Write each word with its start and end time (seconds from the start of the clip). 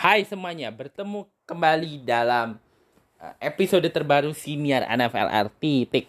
Hai 0.00 0.24
semuanya, 0.24 0.72
bertemu 0.72 1.28
kembali 1.44 2.08
dalam 2.08 2.56
uh, 3.20 3.34
episode 3.36 3.84
terbaru 3.92 4.32
senior 4.32 4.88
NFL 4.88 5.28
Titik. 5.60 6.08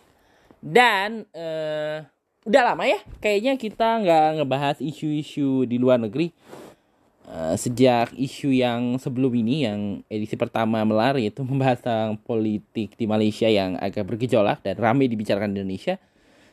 Dan 0.64 1.28
uh, 1.36 2.08
udah 2.48 2.62
lama 2.72 2.88
ya, 2.88 3.04
kayaknya 3.20 3.60
kita 3.60 4.00
nggak 4.00 4.28
ngebahas 4.40 4.78
isu-isu 4.80 5.68
di 5.68 5.76
luar 5.76 6.00
negeri. 6.00 6.32
Uh, 7.28 7.60
sejak 7.60 8.16
isu 8.16 8.56
yang 8.56 8.96
sebelum 8.96 9.36
ini, 9.44 9.68
yang 9.68 10.08
edisi 10.08 10.40
pertama 10.40 10.88
melar, 10.88 11.20
yaitu 11.20 11.44
membahas 11.44 11.84
tentang 11.84 12.16
politik 12.16 12.96
di 12.96 13.04
Malaysia 13.04 13.52
yang 13.52 13.76
agak 13.76 14.08
bergejolak 14.08 14.64
dan 14.64 14.80
ramai 14.80 15.12
dibicarakan 15.12 15.52
di 15.52 15.68
Indonesia. 15.68 16.00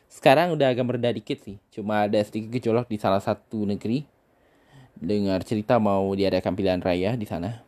Sekarang 0.09 0.57
udah 0.57 0.73
agak 0.73 0.83
meredah 0.89 1.13
dikit 1.13 1.37
sih, 1.45 1.61
cuma 1.69 2.09
ada 2.09 2.17
sedikit 2.25 2.57
gejolak 2.57 2.89
di 2.89 2.97
salah 2.97 3.21
satu 3.21 3.61
negeri, 3.63 4.03
dengar 4.97 5.45
cerita 5.45 5.77
mau 5.77 6.09
diadakan 6.17 6.57
pilihan 6.57 6.81
raya 6.81 7.13
di 7.13 7.29
sana. 7.29 7.61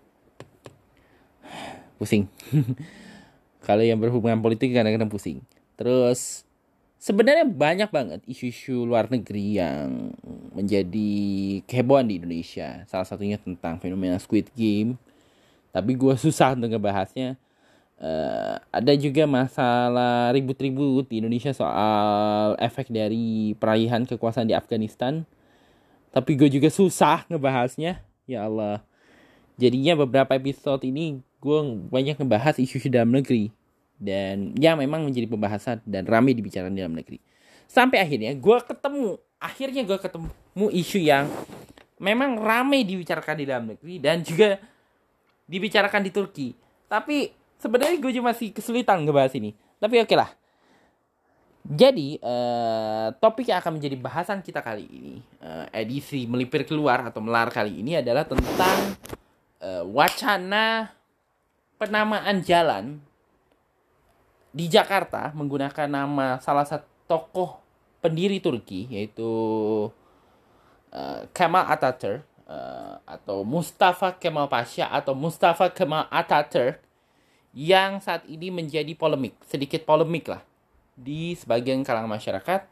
Pusing. 2.02 2.26
Kalau 3.66 3.86
yang 3.86 4.02
berhubungan 4.02 4.42
politik 4.42 4.74
kadang-kadang 4.74 5.08
pusing. 5.08 5.46
Terus 5.78 6.42
sebenarnya 6.98 7.46
banyak 7.46 7.90
banget 7.94 8.20
isu-isu 8.26 8.90
luar 8.90 9.06
negeri 9.06 9.62
yang 9.62 10.10
menjadi 10.58 11.14
kehebohan 11.70 12.10
di 12.10 12.18
Indonesia. 12.18 12.82
Salah 12.90 13.06
satunya 13.06 13.38
tentang 13.38 13.78
fenomena 13.78 14.18
Squid 14.18 14.50
Game. 14.58 14.98
Tapi 15.70 15.94
gue 15.94 16.14
susah 16.26 16.58
untuk 16.58 16.74
ngebahasnya. 16.74 17.38
Uh, 18.02 18.58
ada 18.74 18.98
juga 18.98 19.30
masalah 19.30 20.34
ribut-ribut 20.34 21.06
di 21.06 21.22
Indonesia 21.22 21.54
soal 21.54 22.58
efek 22.58 22.90
dari 22.90 23.54
peralihan 23.62 24.02
kekuasaan 24.10 24.50
di 24.50 24.58
Afghanistan. 24.58 25.22
Tapi 26.10 26.34
gue 26.34 26.50
juga 26.50 26.74
susah 26.74 27.30
ngebahasnya. 27.30 28.02
Ya 28.26 28.50
Allah. 28.50 28.82
Jadinya 29.62 30.02
beberapa 30.02 30.34
episode 30.34 30.82
ini 30.82 31.22
gue 31.38 31.60
banyak 31.94 32.18
ngebahas 32.18 32.58
isu-isu 32.58 32.90
dalam 32.90 33.14
negeri. 33.14 33.54
Dan 34.02 34.58
ya 34.58 34.74
memang 34.74 35.06
menjadi 35.06 35.30
pembahasan 35.30 35.86
dan 35.86 36.10
ramai 36.10 36.34
dibicarakan 36.34 36.74
dalam 36.74 36.98
negeri. 36.98 37.22
Sampai 37.70 38.02
akhirnya 38.02 38.34
gue 38.34 38.58
ketemu 38.66 39.22
akhirnya 39.38 39.86
gue 39.86 39.98
ketemu 40.02 40.68
isu 40.74 41.00
yang 41.06 41.30
memang 42.02 42.42
ramai 42.42 42.82
dibicarakan 42.82 43.36
di 43.38 43.46
dalam 43.46 43.66
negeri 43.78 44.02
dan 44.02 44.26
juga 44.26 44.58
dibicarakan 45.46 46.02
di 46.02 46.10
Turki. 46.10 46.50
Tapi 46.90 47.41
sebenarnya 47.62 48.02
gue 48.02 48.12
juga 48.12 48.34
masih 48.34 48.50
kesulitan 48.50 49.06
ngebahas 49.06 49.38
ini. 49.38 49.54
Tapi 49.78 50.02
oke 50.02 50.10
okay 50.10 50.18
lah. 50.18 50.30
Jadi 51.62 52.18
uh, 52.26 53.14
topik 53.22 53.54
yang 53.54 53.62
akan 53.62 53.78
menjadi 53.78 53.94
bahasan 54.02 54.42
kita 54.42 54.66
kali 54.66 54.90
ini 54.90 55.16
uh, 55.46 55.70
edisi 55.70 56.26
melipir 56.26 56.66
keluar 56.66 57.06
atau 57.06 57.22
melar 57.22 57.54
kali 57.54 57.86
ini 57.86 58.02
adalah 58.02 58.26
tentang 58.26 58.98
uh, 59.62 59.86
wacana 59.86 60.90
penamaan 61.78 62.42
jalan 62.42 62.98
di 64.50 64.66
Jakarta 64.66 65.30
menggunakan 65.38 65.86
nama 65.86 66.42
salah 66.42 66.66
satu 66.66 66.90
tokoh 67.06 67.62
pendiri 68.02 68.42
Turki 68.42 68.90
yaitu 68.90 69.30
uh, 70.90 71.22
Kemal 71.30 71.70
Atatürk 71.70 72.26
uh, 72.50 72.98
atau 73.06 73.46
Mustafa 73.46 74.18
Kemal 74.18 74.50
Pasha 74.50 74.90
atau 74.90 75.14
Mustafa 75.14 75.70
Kemal 75.70 76.10
Atatürk 76.10 76.82
yang 77.52 78.00
saat 78.00 78.24
ini 78.28 78.48
menjadi 78.48 78.96
polemik 78.96 79.36
sedikit 79.48 79.84
polemik 79.84 80.32
lah 80.32 80.42
di 80.96 81.36
sebagian 81.36 81.84
kalangan 81.84 82.12
masyarakat 82.12 82.72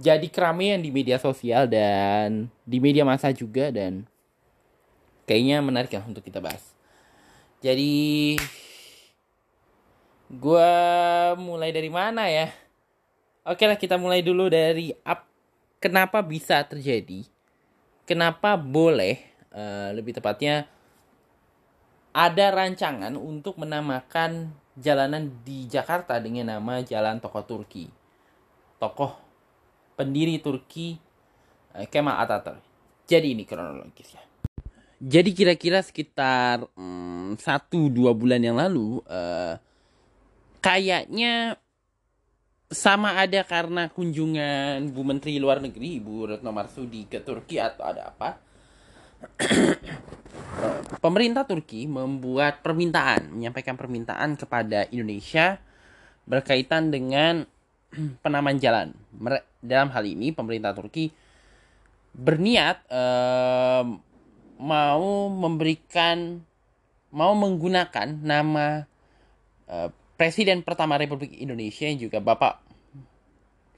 jadi 0.00 0.32
keramaian 0.32 0.80
di 0.80 0.88
media 0.88 1.20
sosial 1.20 1.68
dan 1.68 2.48
di 2.64 2.80
media 2.80 3.04
massa 3.04 3.28
juga 3.36 3.68
dan 3.68 4.08
kayaknya 5.28 5.60
menarik 5.60 5.92
ya 5.92 6.00
untuk 6.08 6.24
kita 6.24 6.40
bahas. 6.40 6.72
Jadi 7.60 8.40
gue 10.32 10.72
mulai 11.36 11.68
dari 11.68 11.92
mana 11.92 12.32
ya? 12.32 12.48
Oke 13.44 13.68
lah 13.68 13.76
kita 13.76 14.00
mulai 14.00 14.24
dulu 14.24 14.48
dari 14.48 14.96
up, 15.04 15.28
kenapa 15.76 16.24
bisa 16.24 16.64
terjadi, 16.64 17.28
kenapa 18.08 18.56
boleh 18.56 19.20
uh, 19.52 19.92
lebih 19.92 20.16
tepatnya 20.16 20.64
ada 22.10 22.46
rancangan 22.50 23.14
untuk 23.14 23.58
menamakan 23.62 24.50
jalanan 24.74 25.30
di 25.46 25.70
Jakarta 25.70 26.18
dengan 26.18 26.58
nama 26.58 26.82
Jalan 26.82 27.22
Tokoh 27.22 27.44
Turki. 27.46 27.86
Tokoh 28.80 29.12
pendiri 29.94 30.40
Turki 30.42 30.98
eh, 31.76 31.86
Kemal 31.86 32.18
Atatürk. 32.24 32.62
Jadi 33.06 33.34
ini 33.34 33.44
kronologisnya. 33.46 34.22
Jadi 35.00 35.32
kira-kira 35.32 35.80
sekitar 35.80 36.68
hmm, 36.76 37.40
satu 37.40 37.88
hmm, 37.88 37.94
dua 37.94 38.12
bulan 38.12 38.36
yang 38.44 38.60
lalu, 38.60 39.00
uh, 39.08 39.56
kayaknya 40.60 41.56
sama 42.68 43.16
ada 43.16 43.42
karena 43.42 43.88
kunjungan 43.90 44.92
Bu 44.94 45.02
Menteri 45.02 45.40
Luar 45.40 45.58
Negeri 45.58 45.98
Ibu 45.98 46.30
Retno 46.30 46.52
Marsudi 46.54 47.08
ke 47.08 47.18
Turki 47.24 47.58
atau 47.58 47.82
ada 47.82 48.14
apa 48.14 48.38
pemerintah 51.00 51.46
Turki 51.48 51.86
membuat 51.86 52.60
permintaan, 52.60 53.32
menyampaikan 53.32 53.74
permintaan 53.78 54.36
kepada 54.36 54.86
Indonesia 54.90 55.62
berkaitan 56.28 56.92
dengan 56.92 57.46
penamaan 58.24 58.58
jalan. 58.60 58.94
Dalam 59.60 59.88
hal 59.90 60.04
ini 60.06 60.30
pemerintah 60.30 60.76
Turki 60.76 61.10
berniat 62.10 62.84
eh, 62.90 63.84
mau 64.60 65.06
memberikan 65.30 66.42
mau 67.10 67.32
menggunakan 67.34 68.18
nama 68.20 68.84
eh, 69.66 69.90
Presiden 70.20 70.60
pertama 70.60 71.00
Republik 71.00 71.32
Indonesia 71.40 71.88
yang 71.88 71.96
juga 71.96 72.20
Bapak 72.20 72.60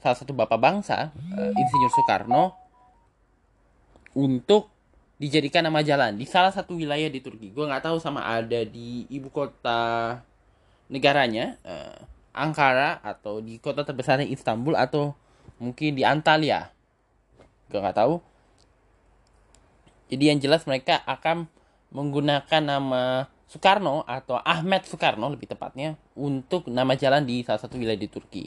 salah 0.03 0.19
satu 0.19 0.35
bapak 0.35 0.59
bangsa 0.59 1.15
eh, 1.15 1.53
Insinyur 1.55 1.93
Soekarno 1.95 2.45
untuk 4.19 4.69
dijadikan 5.23 5.63
nama 5.63 5.87
jalan 5.87 6.19
di 6.19 6.27
salah 6.27 6.51
satu 6.51 6.75
wilayah 6.75 7.07
di 7.07 7.23
Turki. 7.23 7.55
Gue 7.55 7.71
nggak 7.71 7.87
tahu 7.87 8.03
sama 8.03 8.27
ada 8.27 8.67
di 8.67 9.07
ibu 9.07 9.31
kota 9.31 10.19
negaranya 10.91 11.63
uh, 11.63 12.03
Ankara 12.35 12.99
atau 13.07 13.39
di 13.39 13.63
kota 13.63 13.87
terbesarnya 13.87 14.27
Istanbul 14.27 14.75
atau 14.75 15.15
mungkin 15.63 15.95
di 15.95 16.03
Antalya. 16.03 16.75
Gue 17.71 17.79
nggak 17.79 18.03
tahu. 18.03 18.19
Jadi 20.11 20.25
yang 20.27 20.43
jelas 20.43 20.67
mereka 20.67 21.07
akan 21.07 21.47
menggunakan 21.95 22.63
nama 22.67 23.31
Soekarno 23.47 24.03
atau 24.03 24.43
Ahmed 24.43 24.91
Soekarno 24.91 25.31
lebih 25.31 25.55
tepatnya 25.55 25.95
untuk 26.19 26.67
nama 26.67 26.99
jalan 26.99 27.23
di 27.23 27.47
salah 27.47 27.63
satu 27.63 27.79
wilayah 27.79 28.01
di 28.01 28.11
Turki. 28.11 28.45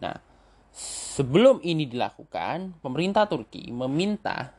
Nah, 0.00 0.16
sebelum 0.72 1.60
ini 1.60 1.84
dilakukan, 1.84 2.80
pemerintah 2.80 3.28
Turki 3.28 3.68
meminta 3.68 4.55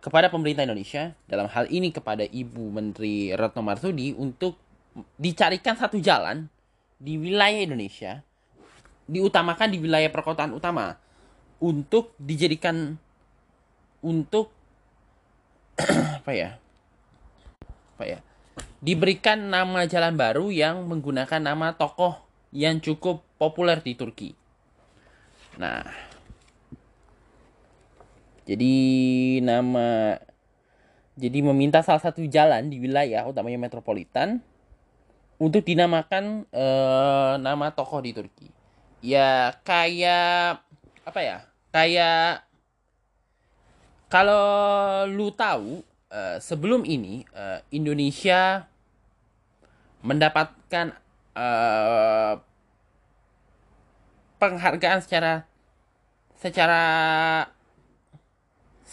kepada 0.00 0.32
pemerintah 0.32 0.64
Indonesia 0.64 1.12
dalam 1.28 1.48
hal 1.52 1.68
ini 1.68 1.92
kepada 1.92 2.24
Ibu 2.24 2.72
Menteri 2.72 3.36
Retno 3.36 3.60
Marsudi 3.60 4.16
untuk 4.16 4.56
dicarikan 5.20 5.76
satu 5.76 6.00
jalan 6.00 6.48
di 6.96 7.20
wilayah 7.20 7.60
Indonesia 7.60 8.24
diutamakan 9.04 9.68
di 9.68 9.78
wilayah 9.82 10.08
perkotaan 10.08 10.56
utama 10.56 10.96
untuk 11.60 12.16
dijadikan 12.16 12.96
untuk 14.00 14.48
apa 16.24 16.32
ya 16.32 16.56
apa 17.94 18.04
ya 18.08 18.18
diberikan 18.80 19.52
nama 19.52 19.84
jalan 19.84 20.16
baru 20.16 20.48
yang 20.48 20.84
menggunakan 20.88 21.40
nama 21.40 21.76
tokoh 21.76 22.24
yang 22.54 22.78
cukup 22.78 23.26
populer 23.40 23.82
di 23.82 23.98
Turki. 23.98 24.30
Nah, 25.58 25.82
jadi 28.44 28.74
nama 29.40 30.20
jadi 31.14 31.46
meminta 31.46 31.80
salah 31.80 32.02
satu 32.02 32.26
jalan 32.26 32.68
di 32.68 32.82
wilayah 32.82 33.24
utamanya 33.24 33.56
metropolitan 33.56 34.42
untuk 35.38 35.62
dinamakan 35.62 36.46
uh, 36.50 37.38
nama 37.38 37.70
tokoh 37.74 38.02
di 38.02 38.10
Turki. 38.14 38.48
Ya 39.04 39.54
kayak 39.62 40.62
apa 41.06 41.20
ya? 41.20 41.38
Kayak 41.70 42.46
kalau 44.10 44.46
lu 45.10 45.30
tahu 45.34 45.82
uh, 46.10 46.38
sebelum 46.38 46.86
ini 46.86 47.26
uh, 47.34 47.62
Indonesia 47.70 48.66
mendapatkan 50.04 50.94
uh, 51.34 52.38
penghargaan 54.38 55.00
secara 55.00 55.48
secara 56.38 56.82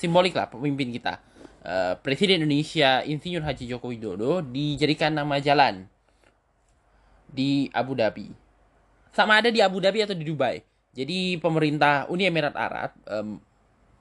simbolik 0.01 0.33
lah 0.33 0.49
pemimpin 0.49 0.89
kita. 0.89 1.21
Uh, 1.61 1.93
Presiden 2.01 2.41
Indonesia 2.41 3.05
Insinyur 3.05 3.45
Haji 3.45 3.69
Joko 3.69 3.93
Widodo 3.93 4.41
dijadikan 4.41 5.13
nama 5.13 5.37
jalan 5.37 5.85
di 7.29 7.69
Abu 7.69 7.93
Dhabi. 7.93 8.33
Sama 9.13 9.37
ada 9.37 9.53
di 9.53 9.61
Abu 9.61 9.77
Dhabi 9.77 10.01
atau 10.01 10.17
di 10.17 10.25
Dubai. 10.25 10.65
Jadi 10.97 11.37
pemerintah 11.37 12.09
Uni 12.09 12.25
Emirat 12.25 12.57
Arab 12.57 12.97
um, 13.05 13.37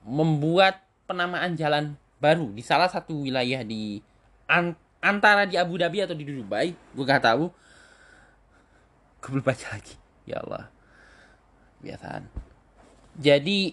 membuat 0.09 0.81
penamaan 1.05 1.53
jalan 1.55 1.95
baru 2.21 2.53
di 2.53 2.63
salah 2.65 2.89
satu 2.89 3.25
wilayah 3.25 3.65
di 3.65 4.01
an 4.49 4.77
antara 5.01 5.49
di 5.49 5.57
Abu 5.57 5.81
Dhabi 5.81 6.05
atau 6.05 6.13
di 6.13 6.29
Dubai 6.29 6.77
gue 6.77 7.05
gak 7.09 7.25
tahu 7.25 7.49
gue 9.21 9.29
belum 9.33 9.45
baca 9.45 9.67
lagi 9.73 9.97
ya 10.29 10.45
Allah 10.45 10.69
biasaan 11.81 12.29
jadi 13.17 13.73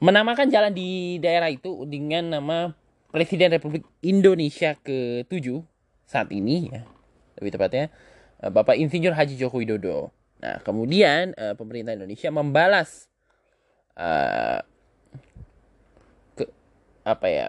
menamakan 0.00 0.52
jalan 0.52 0.72
di 0.76 1.16
daerah 1.22 1.48
itu 1.48 1.88
dengan 1.88 2.36
nama 2.36 2.76
Presiden 3.08 3.56
Republik 3.56 3.88
Indonesia 4.04 4.76
ke-7 4.84 5.46
saat 6.04 6.28
ini 6.30 6.68
ya 6.68 6.84
lebih 7.40 7.56
tepatnya 7.56 7.88
eh, 8.44 8.50
Bapak 8.52 8.76
Insinyur 8.76 9.16
Haji 9.16 9.40
Joko 9.40 9.60
Widodo. 9.60 10.12
Nah, 10.36 10.60
kemudian 10.60 11.32
uh, 11.40 11.56
pemerintah 11.56 11.96
Indonesia 11.96 12.28
membalas 12.28 13.08
uh, 13.96 14.60
ke 16.36 16.44
apa 17.08 17.26
ya 17.32 17.46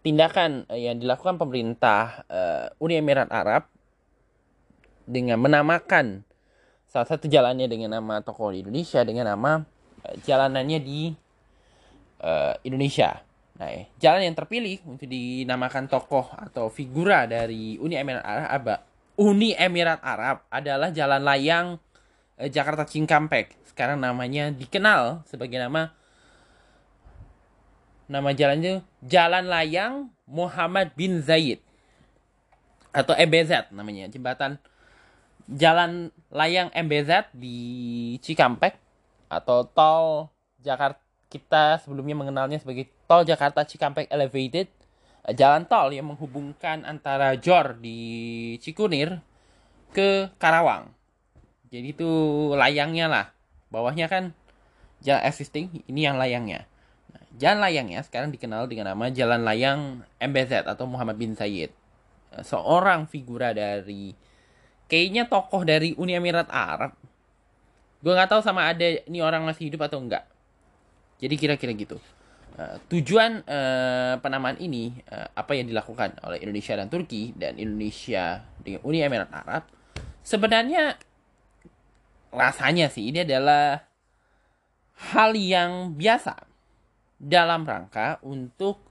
tindakan 0.00 0.64
yang 0.72 0.96
dilakukan 0.96 1.36
pemerintah 1.36 2.24
uh, 2.32 2.72
Uni 2.80 2.96
Emirat 2.96 3.28
Arab 3.28 3.68
dengan 5.04 5.36
menamakan 5.36 6.24
salah 6.88 7.04
satu 7.04 7.28
jalannya 7.28 7.68
dengan 7.68 8.00
nama 8.00 8.24
tokoh 8.24 8.56
Indonesia 8.56 9.04
dengan 9.04 9.28
nama 9.28 9.60
uh, 10.08 10.16
jalanannya 10.24 10.80
di 10.80 11.12
uh, 12.22 12.54
Indonesia. 12.64 13.20
Nah, 13.58 13.68
ya, 13.68 13.82
jalan 14.00 14.32
yang 14.32 14.36
terpilih 14.38 14.80
untuk 14.88 15.06
dinamakan 15.06 15.86
tokoh 15.90 16.32
atau 16.34 16.72
figura 16.72 17.28
dari 17.28 17.76
Uni 17.76 17.94
Emirat 17.98 18.24
Arab, 18.24 18.80
Uni 19.20 19.52
Emirat 19.52 20.00
Arab 20.00 20.46
adalah 20.48 20.88
jalan 20.88 21.20
layang 21.20 21.66
uh, 22.40 22.48
Jakarta 22.48 22.88
Cikampek. 22.88 23.60
Sekarang 23.68 24.00
namanya 24.00 24.48
dikenal 24.54 25.26
sebagai 25.28 25.60
nama 25.60 25.92
nama 28.12 28.30
jalannya 28.36 28.84
Jalan 29.00 29.48
Layang 29.48 30.12
Muhammad 30.28 30.92
bin 30.92 31.24
Zaid 31.24 31.64
atau 32.92 33.16
MBZ 33.16 33.72
namanya 33.72 34.04
jembatan 34.12 34.60
Jalan 35.48 36.12
Layang 36.28 36.68
MBZ 36.70 37.32
di 37.34 37.58
Cikampek 38.20 38.78
atau 39.32 39.64
tol 39.64 40.28
Jakarta 40.62 41.01
kita 41.32 41.80
sebelumnya 41.80 42.12
mengenalnya 42.12 42.60
sebagai 42.60 42.92
tol 43.08 43.24
Jakarta 43.24 43.64
Cikampek 43.64 44.12
Elevated, 44.12 44.68
eh, 45.24 45.32
jalan 45.32 45.64
tol 45.64 45.88
yang 45.88 46.12
menghubungkan 46.12 46.84
antara 46.84 47.32
Jor 47.40 47.80
di 47.80 47.96
Cikunir 48.60 49.24
ke 49.96 50.28
Karawang. 50.36 50.92
Jadi 51.72 51.96
itu 51.96 52.10
layangnya 52.52 53.08
lah. 53.08 53.26
Bawahnya 53.72 54.12
kan 54.12 54.36
jalan 55.00 55.24
existing, 55.24 55.72
ini 55.88 56.04
yang 56.04 56.20
layangnya. 56.20 56.68
Nah, 57.16 57.24
jalan 57.40 57.64
layangnya 57.64 58.04
sekarang 58.04 58.28
dikenal 58.28 58.68
dengan 58.68 58.92
nama 58.92 59.08
Jalan 59.08 59.40
Layang 59.40 60.04
MBZ 60.20 60.68
atau 60.68 60.84
Muhammad 60.84 61.16
bin 61.16 61.32
Sayyid. 61.32 61.72
Eh, 62.36 62.44
seorang 62.44 63.08
figura 63.08 63.56
dari 63.56 64.12
kayaknya 64.84 65.24
tokoh 65.32 65.64
dari 65.64 65.96
Uni 65.96 66.12
Emirat 66.12 66.52
Arab. 66.52 66.92
Gue 68.04 68.12
nggak 68.12 68.36
tahu 68.36 68.44
sama 68.44 68.68
ada 68.68 68.84
ini 68.84 69.24
orang 69.24 69.48
masih 69.48 69.72
hidup 69.72 69.88
atau 69.88 69.96
enggak 69.96 70.28
jadi 71.22 71.34
kira-kira 71.38 71.70
gitu. 71.78 72.02
Uh, 72.52 72.76
tujuan 72.92 73.40
uh, 73.48 74.20
penamaan 74.20 74.60
ini 74.60 74.92
uh, 75.08 75.24
apa 75.32 75.56
yang 75.56 75.72
dilakukan 75.72 76.20
oleh 76.20 76.36
Indonesia 76.44 76.76
dan 76.76 76.92
Turki 76.92 77.32
dan 77.32 77.56
Indonesia 77.56 78.44
dengan 78.60 78.84
Uni 78.84 79.00
Emirat 79.00 79.32
Arab 79.32 79.64
sebenarnya 80.20 81.00
rasanya 82.28 82.92
sih 82.92 83.08
ini 83.08 83.24
adalah 83.24 83.80
hal 85.16 85.32
yang 85.32 85.96
biasa 85.96 86.44
dalam 87.16 87.64
rangka 87.64 88.20
untuk 88.20 88.84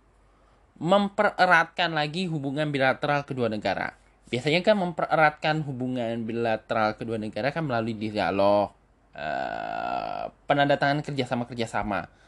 mempereratkan 0.82 1.94
lagi 1.94 2.26
hubungan 2.26 2.74
bilateral 2.74 3.22
kedua 3.30 3.46
negara. 3.46 3.94
Biasanya 4.34 4.66
kan 4.66 4.80
mempereratkan 4.80 5.62
hubungan 5.68 6.26
bilateral 6.26 6.98
kedua 6.98 7.22
negara 7.22 7.54
kan 7.54 7.68
melalui 7.68 7.94
dialog, 7.94 8.74
uh, 9.14 10.32
penandatangan 10.48 11.04
kerjasama-kerjasama 11.06 12.21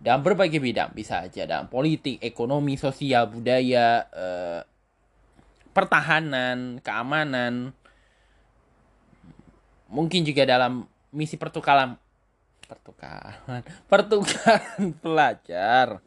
dalam 0.00 0.24
berbagai 0.24 0.58
bidang. 0.58 0.90
Bisa 0.96 1.28
aja 1.28 1.44
dalam 1.44 1.68
politik, 1.68 2.18
ekonomi, 2.24 2.80
sosial, 2.80 3.28
budaya, 3.28 4.08
eh, 4.08 4.60
pertahanan, 5.76 6.80
keamanan, 6.80 7.76
mungkin 9.92 10.24
juga 10.24 10.48
dalam 10.48 10.88
misi 11.12 11.36
pertukaran 11.36 11.94
pertukaran. 12.64 13.62
Pertukaran 13.90 14.94
pelajar. 14.98 16.00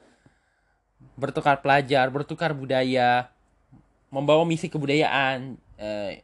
Bertukar 1.13 1.61
pelajar 1.61 2.05
bertukar 2.09 2.51
budaya. 2.55 3.29
Membawa 4.07 4.47
misi 4.47 4.71
kebudayaan 4.71 5.59
eh, 5.75 6.23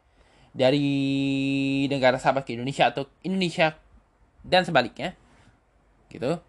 dari 0.55 0.87
negara 1.91 2.15
sahabat 2.15 2.47
ke 2.47 2.55
Indonesia 2.55 2.87
atau 2.87 3.03
Indonesia 3.19 3.75
dan 4.47 4.63
sebaliknya. 4.63 5.13
Gitu 6.07 6.39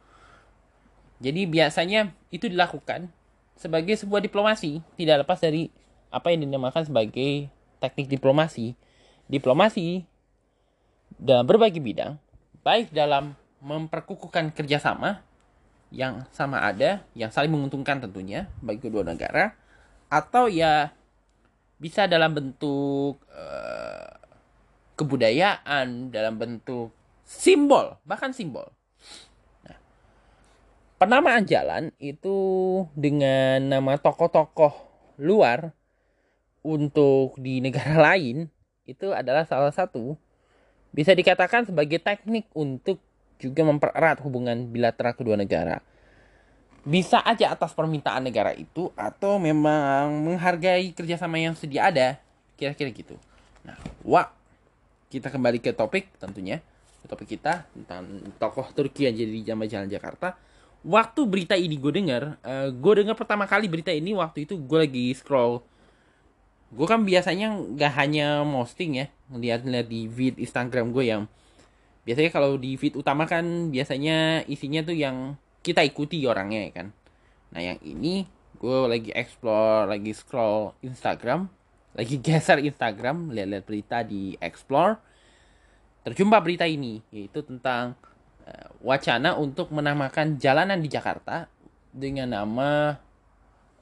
jadi 1.20 1.44
biasanya 1.44 2.16
itu 2.32 2.48
dilakukan 2.48 3.12
sebagai 3.60 3.92
sebuah 4.00 4.24
diplomasi, 4.24 4.80
tidak 4.96 5.28
lepas 5.28 5.36
dari 5.36 5.68
apa 6.08 6.32
yang 6.32 6.48
dinamakan 6.48 6.88
sebagai 6.88 7.52
teknik 7.76 8.08
diplomasi. 8.08 8.72
Diplomasi 9.28 10.08
dalam 11.20 11.44
berbagai 11.44 11.78
bidang, 11.78 12.16
baik 12.64 12.88
dalam 12.90 13.36
memperkukuhkan 13.60 14.56
kerjasama 14.56 15.20
yang 15.92 16.24
sama 16.32 16.64
ada, 16.64 17.04
yang 17.12 17.28
saling 17.28 17.52
menguntungkan 17.52 18.00
tentunya 18.00 18.48
bagi 18.64 18.80
kedua 18.80 19.04
negara, 19.04 19.52
atau 20.08 20.48
ya 20.48 20.88
bisa 21.76 22.08
dalam 22.08 22.32
bentuk 22.32 23.20
uh, 23.28 24.08
kebudayaan, 24.96 26.08
dalam 26.08 26.40
bentuk 26.40 26.96
simbol, 27.28 28.00
bahkan 28.08 28.32
simbol 28.32 28.72
penamaan 31.00 31.48
jalan 31.48 31.96
itu 31.96 32.36
dengan 32.92 33.64
nama 33.64 33.96
tokoh-tokoh 33.96 34.76
luar 35.16 35.72
untuk 36.60 37.40
di 37.40 37.64
negara 37.64 37.96
lain 38.12 38.52
itu 38.84 39.08
adalah 39.16 39.48
salah 39.48 39.72
satu 39.72 40.20
bisa 40.92 41.16
dikatakan 41.16 41.64
sebagai 41.64 41.96
teknik 41.96 42.52
untuk 42.52 43.00
juga 43.40 43.64
mempererat 43.64 44.20
hubungan 44.20 44.68
bilateral 44.68 45.16
kedua 45.16 45.40
negara. 45.40 45.80
Bisa 46.84 47.24
aja 47.24 47.56
atas 47.56 47.72
permintaan 47.72 48.28
negara 48.28 48.52
itu 48.52 48.92
atau 48.98 49.40
memang 49.40 50.12
menghargai 50.28 50.92
kerjasama 50.92 51.40
yang 51.40 51.56
sedia 51.56 51.88
ada, 51.88 52.18
kira-kira 52.58 52.90
gitu. 52.90 53.16
Nah, 53.64 53.78
wah, 54.04 54.28
kita 55.08 55.30
kembali 55.30 55.62
ke 55.62 55.72
topik 55.72 56.10
tentunya, 56.18 56.60
topik 57.06 57.38
kita 57.38 57.70
tentang 57.72 58.04
tokoh 58.36 58.66
Turki 58.74 59.08
yang 59.08 59.14
jadi 59.14 59.54
jamaah 59.54 59.70
jalan 59.70 59.88
Jakarta 59.88 60.36
waktu 60.80 61.20
berita 61.28 61.54
ini 61.56 61.76
gue 61.76 61.92
denger, 61.92 62.40
uh, 62.40 62.68
gue 62.72 62.92
denger 63.04 63.16
pertama 63.16 63.44
kali 63.44 63.68
berita 63.68 63.92
ini 63.92 64.16
waktu 64.16 64.48
itu 64.48 64.56
gue 64.56 64.78
lagi 64.80 65.12
scroll. 65.12 65.60
Gue 66.70 66.86
kan 66.86 67.02
biasanya 67.02 67.52
nggak 67.52 67.92
hanya 67.98 68.46
posting 68.46 69.04
ya, 69.04 69.06
ngeliat-ngeliat 69.28 69.86
di 69.90 70.06
feed 70.06 70.34
Instagram 70.40 70.94
gue 70.94 71.04
yang 71.10 71.22
biasanya 72.06 72.30
kalau 72.32 72.56
di 72.56 72.80
feed 72.80 72.96
utama 72.96 73.28
kan 73.28 73.68
biasanya 73.68 74.48
isinya 74.48 74.80
tuh 74.80 74.96
yang 74.96 75.36
kita 75.60 75.84
ikuti 75.84 76.24
orangnya 76.24 76.70
ya 76.70 76.72
kan. 76.72 76.86
Nah 77.52 77.60
yang 77.60 77.78
ini 77.84 78.24
gue 78.56 78.78
lagi 78.88 79.10
explore, 79.12 79.90
lagi 79.90 80.12
scroll 80.16 80.72
Instagram, 80.80 81.50
lagi 81.92 82.16
geser 82.22 82.62
Instagram, 82.62 83.34
lihat-lihat 83.34 83.64
berita 83.66 83.98
di 84.06 84.38
explore, 84.40 84.96
terjumpa 86.06 86.38
berita 86.40 86.64
ini 86.64 87.02
yaitu 87.12 87.44
tentang 87.44 87.98
Eh, 87.98 88.09
wacana 88.80 89.36
untuk 89.36 89.70
menamakan 89.74 90.40
jalanan 90.40 90.80
di 90.80 90.88
Jakarta 90.88 91.46
dengan 91.90 92.30
nama 92.30 92.96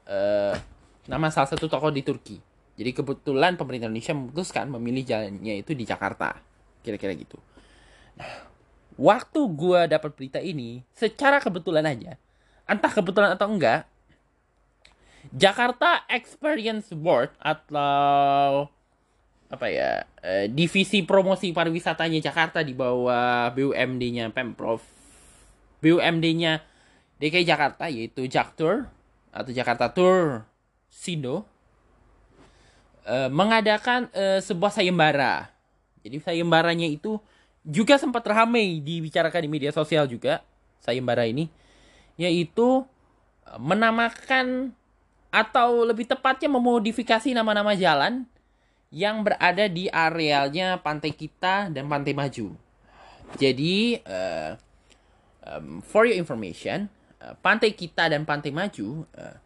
uh, 0.09 0.55
nama 1.09 1.27
salah 1.33 1.49
satu 1.49 1.69
tokoh 1.69 1.93
di 1.93 2.01
Turki. 2.05 2.37
Jadi 2.79 2.95
kebetulan 2.95 3.59
pemerintah 3.59 3.91
Indonesia 3.91 4.15
memutuskan 4.15 4.71
memilih 4.71 5.03
jalannya 5.03 5.59
itu 5.59 5.75
di 5.75 5.83
Jakarta. 5.83 6.39
Kira-kira 6.79 7.11
gitu. 7.11 7.35
Nah, 8.15 8.47
waktu 8.95 9.39
gue 9.51 9.79
dapat 9.91 10.11
berita 10.15 10.39
ini, 10.39 10.79
secara 10.95 11.43
kebetulan 11.43 11.83
aja, 11.83 12.15
entah 12.63 12.91
kebetulan 12.91 13.35
atau 13.35 13.51
enggak, 13.51 13.83
Jakarta 15.35 16.07
Experience 16.07 16.95
Board 16.95 17.35
atau 17.43 18.71
apa 19.49 19.65
ya 19.65 20.05
eh, 20.21 20.45
divisi 20.45 21.01
promosi 21.01 21.49
pariwisatanya 21.49 22.21
Jakarta 22.21 22.61
di 22.61 22.77
bawah 22.77 23.49
BUMD-nya 23.49 24.29
Pemprov 24.29 24.85
BUMD-nya 25.81 26.61
DKI 27.17 27.45
Jakarta 27.49 27.89
yaitu 27.89 28.29
Jaktur 28.29 28.87
atau 29.33 29.51
Jakarta 29.51 29.89
Tour 29.89 30.45
Sindo 30.89 31.49
eh, 33.09 33.29
mengadakan 33.29 34.09
eh, 34.13 34.39
sebuah 34.41 34.69
sayembara. 34.73 35.49
Jadi 36.05 36.21
sayembaranya 36.21 36.87
itu 36.87 37.17
juga 37.65 37.99
sempat 37.99 38.23
ramai 38.29 38.79
dibicarakan 38.79 39.45
di 39.45 39.49
media 39.51 39.71
sosial 39.73 40.07
juga 40.07 40.45
sayembara 40.79 41.27
ini 41.27 41.51
yaitu 42.15 42.85
eh, 43.49 43.59
menamakan 43.59 44.77
atau 45.29 45.85
lebih 45.85 46.09
tepatnya 46.09 46.49
memodifikasi 46.49 47.29
nama-nama 47.33 47.77
jalan 47.77 48.25
yang 48.89 49.21
berada 49.21 49.69
di 49.69 49.85
arealnya 49.85 50.81
pantai 50.81 51.13
kita 51.13 51.69
dan 51.69 51.85
pantai 51.85 52.17
maju. 52.17 52.57
Jadi 53.37 54.01
uh, 54.01 54.57
um, 55.45 55.81
for 55.85 56.09
your 56.09 56.17
information, 56.17 56.89
uh, 57.21 57.37
pantai 57.37 57.77
kita 57.77 58.09
dan 58.09 58.25
pantai 58.25 58.49
maju 58.49 59.05
uh, 59.13 59.37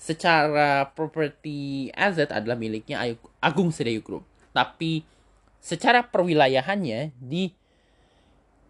secara 0.00 0.88
property 0.92 1.92
asset 1.92 2.32
adalah 2.32 2.56
miliknya 2.56 3.00
Agung 3.40 3.68
Sedayu 3.68 4.00
Group. 4.00 4.24
Tapi 4.56 5.04
secara 5.60 6.04
perwilayahannya 6.08 7.12
di 7.20 7.52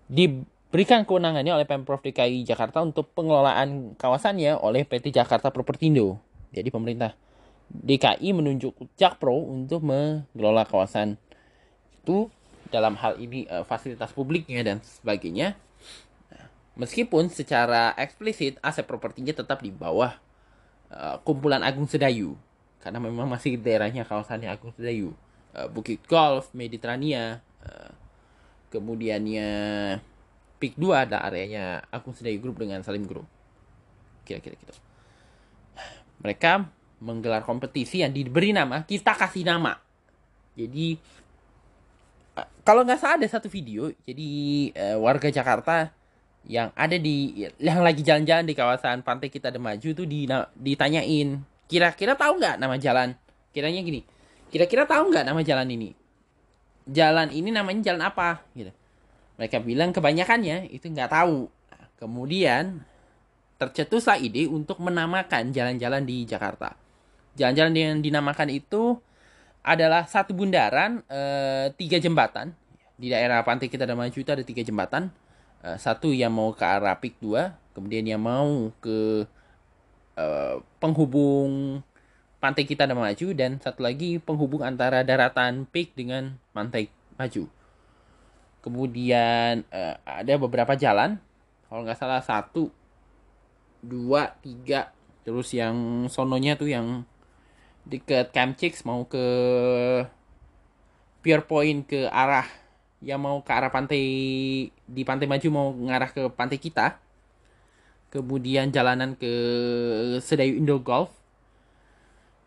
diberikan 0.06 1.02
kewenangannya 1.02 1.54
oleh 1.54 1.66
Pemprov 1.66 2.02
DKI 2.02 2.46
Jakarta 2.46 2.82
untuk 2.82 3.10
pengelolaan 3.14 3.94
kawasannya 3.98 4.58
oleh 4.58 4.86
PT 4.86 5.14
Jakarta 5.14 5.50
Propertindo. 5.54 6.18
Jadi 6.54 6.70
pemerintah 6.70 7.14
DKI 7.70 8.30
menunjuk 8.30 8.78
Jakpro 8.94 9.34
untuk 9.34 9.82
mengelola 9.82 10.62
kawasan 10.62 11.18
itu 12.02 12.30
dalam 12.70 12.94
hal 12.98 13.18
ini 13.18 13.46
uh, 13.50 13.66
fasilitas 13.66 14.10
publiknya 14.14 14.62
dan 14.62 14.78
sebagainya. 14.82 15.58
meskipun 16.76 17.32
secara 17.32 17.96
eksplisit 17.96 18.60
aset 18.60 18.84
propertinya 18.84 19.32
tetap 19.32 19.64
di 19.64 19.72
bawah 19.72 20.12
uh, 20.92 21.16
kumpulan 21.24 21.64
Agung 21.64 21.88
Sedayu 21.88 22.36
karena 22.84 23.02
memang 23.02 23.26
masih 23.26 23.58
daerahnya 23.58 24.06
kawasannya 24.06 24.46
Agung 24.46 24.70
Sedayu. 24.76 25.10
Uh, 25.56 25.66
Bukit 25.72 26.04
Golf, 26.06 26.52
Mediterania, 26.52 27.40
uh, 27.64 27.90
kemudiannya 28.70 29.48
Peak 30.62 30.78
2 30.78 31.08
ada 31.08 31.24
areanya 31.24 31.82
Agung 31.90 32.14
Sedayu 32.14 32.38
Group 32.38 32.62
dengan 32.62 32.84
Salim 32.86 33.08
Group. 33.08 33.26
Kira-kira 34.22 34.54
gitu. 34.54 34.72
Mereka 36.22 36.68
menggelar 37.00 37.44
kompetisi 37.44 38.00
yang 38.00 38.12
diberi 38.12 38.56
nama 38.56 38.80
kita 38.84 39.12
kasih 39.12 39.44
nama. 39.44 39.76
Jadi 40.56 40.96
uh, 42.40 42.48
kalau 42.64 42.82
nggak 42.82 43.00
salah 43.00 43.16
ada 43.20 43.28
satu 43.28 43.52
video, 43.52 43.92
jadi 44.08 44.28
uh, 44.72 44.96
warga 45.04 45.28
Jakarta 45.28 45.92
yang 46.46 46.70
ada 46.78 46.96
di 46.96 47.44
yang 47.58 47.82
lagi 47.82 48.06
jalan-jalan 48.06 48.46
di 48.46 48.54
kawasan 48.54 49.02
pantai 49.02 49.28
kita 49.28 49.50
ada 49.50 49.58
maju 49.58 49.88
tuh 49.90 50.06
di, 50.06 50.30
ditanyain 50.54 51.42
kira-kira 51.66 52.14
tahu 52.14 52.38
nggak 52.40 52.56
nama 52.56 52.78
jalan? 52.78 53.12
Kiranya 53.50 53.82
gini 53.82 54.00
kira-kira 54.48 54.86
tahu 54.86 55.10
nggak 55.12 55.26
nama 55.26 55.42
jalan 55.42 55.68
ini? 55.68 55.90
Jalan 56.86 57.34
ini 57.34 57.50
namanya 57.50 57.92
jalan 57.92 58.02
apa? 58.06 58.46
Gitu. 58.54 58.70
Mereka 59.36 59.58
bilang 59.60 59.90
kebanyakannya 59.90 60.70
itu 60.70 60.86
nggak 60.86 61.10
tahu. 61.10 61.50
Kemudian 61.98 62.86
tercetuslah 63.58 64.22
ide 64.22 64.46
untuk 64.46 64.78
menamakan 64.78 65.50
jalan-jalan 65.50 66.06
di 66.06 66.22
Jakarta 66.28 66.85
jalan-jalan 67.36 67.74
yang 67.76 67.98
dinamakan 68.00 68.48
itu 68.50 68.98
adalah 69.60 70.08
satu 70.08 70.32
bundaran 70.32 71.04
eh, 71.06 71.70
tiga 71.76 72.00
jembatan. 72.00 72.56
Di 72.96 73.12
daerah 73.12 73.44
pantai 73.44 73.68
kita 73.68 73.84
ada 73.84 73.92
maju 73.92 74.16
itu 74.16 74.32
ada 74.32 74.40
tiga 74.40 74.64
jembatan. 74.64 75.12
Uh, 75.60 75.76
satu 75.80 76.12
yang 76.12 76.30
mau 76.36 76.52
ke 76.52 76.62
arah 76.62 76.94
Pik 77.00 77.16
2 77.18 77.74
kemudian 77.76 78.04
yang 78.08 78.20
mau 78.20 78.72
ke 78.80 79.24
uh, 80.16 80.56
penghubung 80.80 81.80
pantai 82.40 82.64
kita 82.64 82.88
dan 82.88 82.96
maju 82.96 83.28
dan 83.36 83.60
satu 83.60 83.84
lagi 83.84 84.16
penghubung 84.16 84.64
antara 84.64 85.04
daratan 85.04 85.68
Pik 85.68 85.92
dengan 85.92 86.40
pantai 86.56 86.88
maju. 87.20 87.48
Kemudian 88.64 89.64
uh, 89.68 89.96
ada 90.08 90.34
beberapa 90.40 90.72
jalan. 90.76 91.20
Kalau 91.68 91.84
nggak 91.84 91.98
salah 92.00 92.24
satu 92.24 92.72
dua 93.84 94.36
tiga. 94.40 94.92
Terus 95.26 95.50
yang 95.52 96.06
sononya 96.06 96.54
tuh 96.54 96.70
yang 96.70 97.02
deket 97.86 98.34
Camp 98.34 98.58
Chicks 98.58 98.82
mau 98.82 99.06
ke 99.06 99.24
Pier 101.22 101.42
Point 101.46 101.86
ke 101.86 102.10
arah 102.10 102.46
yang 102.98 103.22
mau 103.22 103.38
ke 103.42 103.50
arah 103.54 103.70
pantai 103.70 104.02
di 104.70 105.02
pantai 105.06 105.30
maju 105.30 105.48
mau 105.54 105.68
ngarah 105.70 106.10
ke 106.10 106.22
pantai 106.34 106.58
kita. 106.58 106.98
Kemudian 108.10 108.70
jalanan 108.74 109.14
ke 109.14 109.32
Sedayu 110.22 110.58
Indo 110.58 110.82
Golf. 110.82 111.10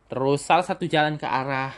Terus 0.10 0.42
salah 0.42 0.66
satu 0.66 0.90
jalan 0.90 1.16
ke 1.22 1.28
arah 1.28 1.76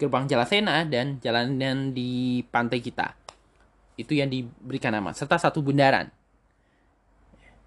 gerbang 0.00 0.24
Jalasena 0.24 0.88
dan 0.88 1.20
jalanan 1.20 1.92
di 1.92 2.40
pantai 2.48 2.80
kita. 2.80 3.12
Itu 4.00 4.16
yang 4.16 4.32
diberikan 4.32 4.96
nama 4.96 5.12
serta 5.12 5.36
satu 5.36 5.60
bundaran. 5.60 6.08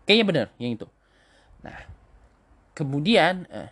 Kayaknya 0.09 0.25
benar 0.25 0.47
yang 0.57 0.71
itu. 0.73 0.87
Nah 1.61 1.77
kemudian 2.73 3.45
eh, 3.53 3.69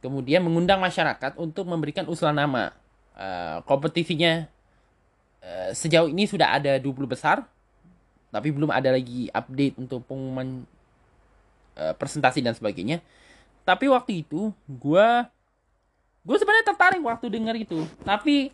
kemudian 0.00 0.44
mengundang 0.44 0.80
masyarakat 0.82 1.38
untuk 1.40 1.68
memberikan 1.68 2.06
usulan 2.08 2.36
nama. 2.36 2.72
Uh, 3.16 3.64
kompetisinya 3.64 4.44
Eh, 5.46 5.70
sejauh 5.78 6.10
ini 6.10 6.26
sudah 6.26 6.58
ada 6.58 6.74
20 6.82 7.06
besar 7.06 7.46
tapi 8.34 8.50
belum 8.50 8.66
ada 8.66 8.90
lagi 8.90 9.30
update 9.30 9.78
untuk 9.78 10.02
pengumuman 10.04 10.66
uh, 11.78 11.94
presentasi 11.94 12.42
dan 12.42 12.52
sebagainya. 12.52 12.98
Tapi 13.62 13.86
waktu 13.86 14.26
itu 14.26 14.50
gue 14.66 15.08
gue 16.26 16.36
sebenarnya 16.36 16.66
tertarik 16.66 17.00
waktu 17.00 17.30
dengar 17.30 17.54
itu. 17.54 17.86
Tapi 18.02 18.50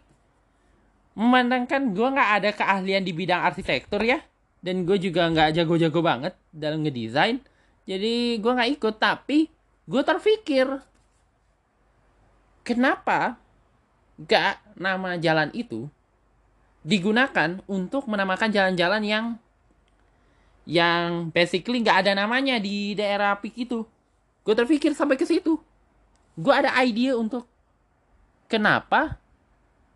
memandangkan 1.17 1.97
gue 1.97 2.09
nggak 2.13 2.31
ada 2.39 2.51
keahlian 2.53 3.03
di 3.03 3.17
bidang 3.17 3.41
arsitektur 3.43 4.05
ya 4.05 4.21
dan 4.61 4.85
gue 4.85 5.01
juga 5.01 5.27
nggak 5.33 5.65
jago-jago 5.65 5.99
banget 6.05 6.37
dalam 6.53 6.85
ngedesain. 6.85 7.41
Jadi 7.89 8.39
gue 8.39 8.53
nggak 8.53 8.71
ikut 8.79 8.95
tapi 9.01 9.49
gue 9.89 10.03
terpikir 10.05 10.69
kenapa 12.63 13.39
gak 14.23 14.63
nama 14.79 15.19
jalan 15.19 15.51
itu 15.55 15.91
digunakan 16.83 17.63
untuk 17.71 18.11
menamakan 18.11 18.51
jalan-jalan 18.51 19.03
yang 19.07 19.27
yang 20.63 21.31
basically 21.35 21.83
nggak 21.83 22.07
ada 22.07 22.13
namanya 22.15 22.59
di 22.63 22.95
daerah 22.95 23.35
Pik 23.39 23.67
itu. 23.67 23.83
Gue 24.43 24.55
terpikir 24.55 24.95
sampai 24.95 25.19
ke 25.19 25.27
situ. 25.27 25.59
Gue 26.39 26.55
ada 26.55 26.75
ide 26.83 27.15
untuk 27.15 27.47
kenapa 28.51 29.19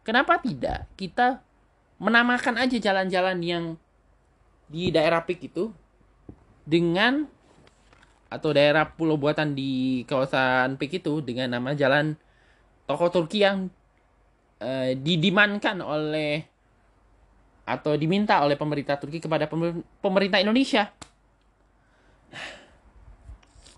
kenapa 0.07 0.39
tidak 0.39 0.87
kita 0.95 1.43
menamakan 1.99 2.61
aja 2.63 2.79
jalan-jalan 2.79 3.39
yang 3.43 3.65
di 4.67 4.91
daerah 4.91 5.23
Pik 5.23 5.51
itu 5.51 5.71
dengan 6.67 7.31
atau 8.27 8.51
daerah 8.51 8.91
pulau 8.91 9.15
buatan 9.15 9.55
di 9.55 10.03
kawasan 10.07 10.79
Pik 10.79 11.03
itu 11.03 11.23
dengan 11.23 11.59
nama 11.59 11.75
jalan 11.79 12.19
toko 12.87 13.11
Turki 13.11 13.43
yang 13.43 13.67
uh, 14.63 14.91
didimankan 14.95 15.83
oleh 15.83 16.47
atau 17.67 17.99
diminta 17.99 18.39
oleh 18.47 18.55
pemerintah 18.55 18.95
Turki 18.95 19.19
kepada 19.19 19.51
pemerintah 19.99 20.39
Indonesia. 20.39 20.87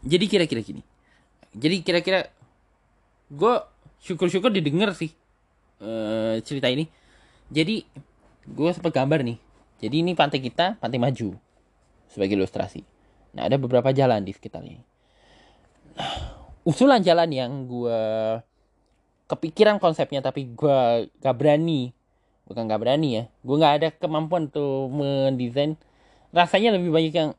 Jadi 0.05 0.25
kira-kira 0.29 0.61
gini. 0.61 0.85
Jadi 1.57 1.81
kira-kira 1.81 2.29
gue 3.33 3.55
syukur-syukur 4.05 4.53
didengar 4.53 4.93
sih 4.93 5.11
uh, 5.81 6.37
cerita 6.45 6.69
ini. 6.69 6.85
Jadi 7.49 7.83
gue 8.45 8.71
sempat 8.77 8.93
gambar 8.93 9.25
nih. 9.25 9.41
Jadi 9.81 9.97
ini 10.05 10.13
pantai 10.13 10.45
kita, 10.45 10.77
pantai 10.77 11.01
maju 11.01 11.33
sebagai 12.13 12.37
ilustrasi. 12.37 12.85
Nah 13.33 13.49
ada 13.49 13.57
beberapa 13.57 13.89
jalan 13.89 14.21
di 14.21 14.37
sekitarnya. 14.37 14.85
Nah, 15.97 16.13
usulan 16.69 17.01
jalan 17.01 17.33
yang 17.33 17.65
gue 17.65 18.01
kepikiran 19.29 19.77
konsepnya 19.79 20.25
tapi 20.25 20.49
gue 20.51 21.07
gak 21.21 21.37
berani. 21.37 21.93
Bukan 22.49 22.65
nggak 22.65 22.81
berani 22.81 23.09
ya. 23.13 23.25
Gue 23.45 23.61
nggak 23.61 23.75
ada 23.77 23.89
kemampuan 23.93 24.49
tuh 24.49 24.89
mendesain. 24.89 25.77
Rasanya 26.33 26.73
lebih 26.73 26.89
banyak 26.89 27.13
yang 27.13 27.31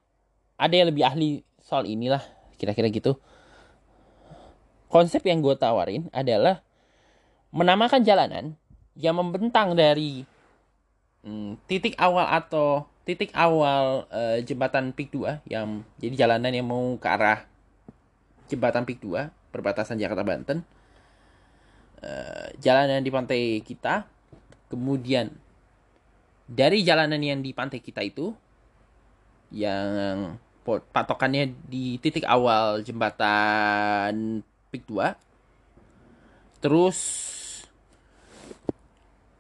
ada 0.54 0.74
yang 0.78 0.88
lebih 0.94 1.02
ahli 1.02 1.42
soal 1.66 1.90
inilah 1.90 2.22
kira-kira 2.62 2.94
gitu. 2.94 3.18
Konsep 4.86 5.26
yang 5.26 5.42
gue 5.42 5.58
tawarin 5.58 6.14
adalah 6.14 6.62
menamakan 7.50 8.06
jalanan 8.06 8.54
yang 8.94 9.18
membentang 9.18 9.74
dari 9.74 10.26
hmm, 11.26 11.58
titik 11.66 11.98
awal 11.98 12.30
atau 12.30 12.86
titik 13.06 13.34
awal 13.34 14.06
uh, 14.14 14.38
jembatan 14.46 14.94
Pik 14.94 15.10
2 15.10 15.50
yang 15.50 15.82
jadi 15.98 16.26
jalanan 16.26 16.54
yang 16.54 16.68
mau 16.70 16.94
ke 17.02 17.08
arah 17.10 17.50
jembatan 18.46 18.86
Pik 18.86 19.02
2 19.02 19.50
perbatasan 19.50 19.98
Jakarta 19.98 20.22
Banten 20.22 20.62
uh, 22.04 22.48
jalanan 22.60 23.04
di 23.04 23.12
pantai 23.12 23.64
kita 23.64 24.08
Kemudian 24.70 25.34
dari 26.46 26.86
jalanan 26.86 27.18
yang 27.18 27.42
di 27.42 27.58
pantai 27.58 27.82
kita 27.82 28.06
itu 28.06 28.30
yang 29.50 30.38
patokannya 30.94 31.50
di 31.66 31.98
titik 31.98 32.22
awal 32.30 32.86
jembatan 32.86 34.46
Pik 34.70 34.86
2 34.86 36.62
terus 36.62 36.98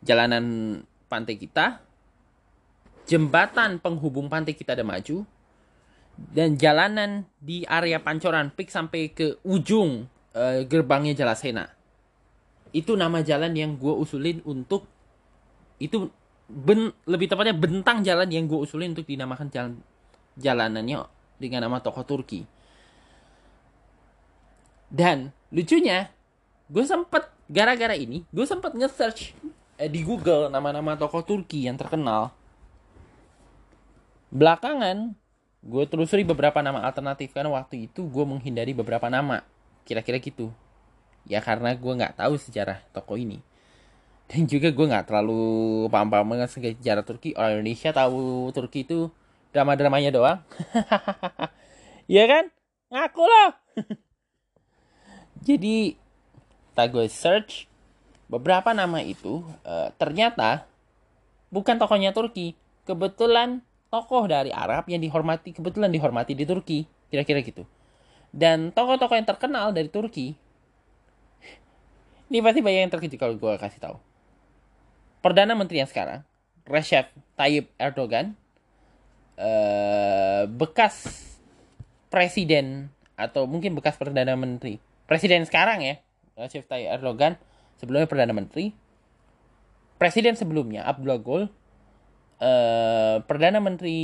jalanan 0.01 0.81
pantai 1.05 1.37
kita 1.37 1.77
jembatan 3.05 3.77
penghubung 3.77 4.25
pantai 4.25 4.57
kita 4.57 4.73
ada 4.73 4.81
maju 4.81 5.21
dan 6.33 6.57
jalanan 6.57 7.29
di 7.37 7.69
area 7.69 8.01
Pancoran 8.01 8.49
Peak 8.49 8.73
sampai 8.73 9.13
ke 9.13 9.37
ujung 9.45 10.09
uh, 10.35 10.61
gerbangnya 10.67 11.15
Jalasena. 11.15 11.78
Itu 12.69 12.93
nama 12.93 13.25
jalan 13.25 13.53
yang 13.57 13.75
gue 13.77 13.93
usulin 13.93 14.45
untuk 14.45 14.85
itu 15.79 16.11
ben, 16.49 16.91
lebih 17.07 17.29
tepatnya 17.29 17.55
bentang 17.55 18.03
jalan 18.03 18.29
yang 18.29 18.45
gue 18.45 18.59
usulin 18.59 18.93
untuk 18.93 19.07
dinamakan 19.07 19.47
jalan 19.49 19.73
jalanannya 20.39 20.99
dengan 21.39 21.65
nama 21.65 21.79
toko 21.79 22.03
Turki. 22.03 22.43
Dan 24.89 25.29
lucunya, 25.53 26.09
gue 26.67 26.81
sempet 26.81 27.29
gara-gara 27.45 27.93
ini, 27.93 28.25
gue 28.33 28.45
sempet 28.45 28.73
nge-search 28.73 29.38
eh, 29.77 29.89
di 29.89 30.01
Google 30.01 30.49
nama-nama 30.49 30.97
toko 30.97 31.21
Turki 31.21 31.69
yang 31.69 31.77
terkenal. 31.77 32.33
Belakangan, 34.29 35.13
gue 35.59 35.83
telusuri 35.85 36.23
beberapa 36.23 36.61
nama 36.63 36.85
alternatif 36.85 37.33
karena 37.33 37.53
waktu 37.53 37.89
itu 37.89 38.05
gue 38.05 38.25
menghindari 38.25 38.71
beberapa 38.71 39.11
nama 39.11 39.43
kira-kira 39.83 40.21
gitu 40.21 40.53
ya 41.27 41.43
karena 41.43 41.75
gue 41.75 41.93
nggak 41.93 42.19
tahu 42.19 42.38
sejarah 42.39 42.79
toko 42.93 43.17
ini. 43.19 43.41
Dan 44.29 44.45
juga 44.45 44.69
gue 44.69 44.85
nggak 44.85 45.09
terlalu 45.09 45.41
paham-paham 45.89 46.38
dengan 46.38 46.45
sejarah 46.45 47.01
Turki. 47.01 47.33
Orang 47.33 47.59
Indonesia 47.59 47.89
tahu 47.89 48.53
Turki 48.53 48.85
itu 48.85 49.09
drama-dramanya 49.49 50.13
doang. 50.13 50.39
Ya 52.09 52.25
kan? 52.25 52.49
Ngaku 52.89 53.21
loh. 53.21 53.51
Jadi 55.47 55.93
tak 56.73 56.89
gue 56.89 57.05
search. 57.05 57.69
Beberapa 58.25 58.73
nama 58.73 58.97
itu 59.05 59.45
uh, 59.61 59.93
ternyata 60.01 60.65
bukan 61.53 61.77
tokonya 61.77 62.09
Turki. 62.09 62.57
Kebetulan 62.89 63.61
tokoh 63.93 64.25
dari 64.25 64.49
Arab 64.49 64.89
yang 64.89 65.05
dihormati 65.05 65.53
kebetulan 65.53 65.93
dihormati 65.93 66.33
di 66.33 66.49
Turki. 66.49 66.89
Kira-kira 67.13 67.45
gitu. 67.45 67.69
Dan 68.33 68.73
tokoh-tokoh 68.73 69.13
yang 69.13 69.29
terkenal 69.29 69.69
dari 69.69 69.93
Turki 69.93 70.33
ini 72.29 72.39
pasti 72.45 72.62
banyak 72.62 72.81
yang 72.88 72.93
terkejut 72.93 73.19
kalau 73.19 73.36
gue 73.36 73.53
kasih 73.57 73.81
tahu. 73.81 73.98
Perdana 75.19 75.51
menteri 75.57 75.83
yang 75.83 75.89
sekarang 75.89 76.24
Recep 76.69 77.12
Tayyip 77.36 77.74
Erdogan 77.75 78.38
eh, 79.36 80.48
bekas 80.48 81.27
presiden 82.07 82.93
atau 83.19 83.43
mungkin 83.50 83.75
bekas 83.75 84.00
perdana 84.00 84.39
menteri 84.39 84.79
presiden 85.09 85.43
sekarang 85.43 85.83
ya 85.83 86.00
Recep 86.39 86.69
Tayyip 86.69 87.01
Erdogan 87.01 87.36
sebelumnya 87.81 88.07
perdana 88.07 88.31
menteri 88.31 88.71
presiden 90.00 90.39
sebelumnya 90.39 90.88
Abdullah 90.88 91.19
Gül 91.19 91.43
uh, 92.39 93.17
perdana 93.27 93.59
menteri 93.59 94.00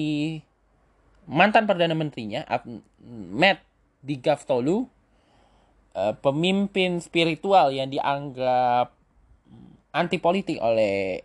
mantan 1.25 1.65
perdana 1.65 1.95
menterinya 1.95 2.43
Matt 3.31 3.63
Digavtolu 4.05 4.91
uh, 5.95 6.13
pemimpin 6.19 6.99
spiritual 6.99 7.71
yang 7.71 7.89
dianggap 7.89 8.91
anti 9.95 10.19
politik 10.19 10.59
oleh 10.59 11.23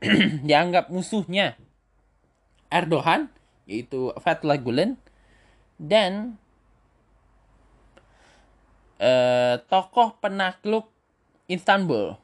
dianggap 0.48 0.92
musuhnya 0.92 1.56
Erdogan 2.70 3.32
yaitu 3.64 4.12
Fethullah 4.20 4.60
Gulen 4.60 5.00
dan 5.80 6.36
uh, 9.00 9.56
tokoh 9.66 10.14
penakluk 10.20 10.92
Istanbul 11.50 12.14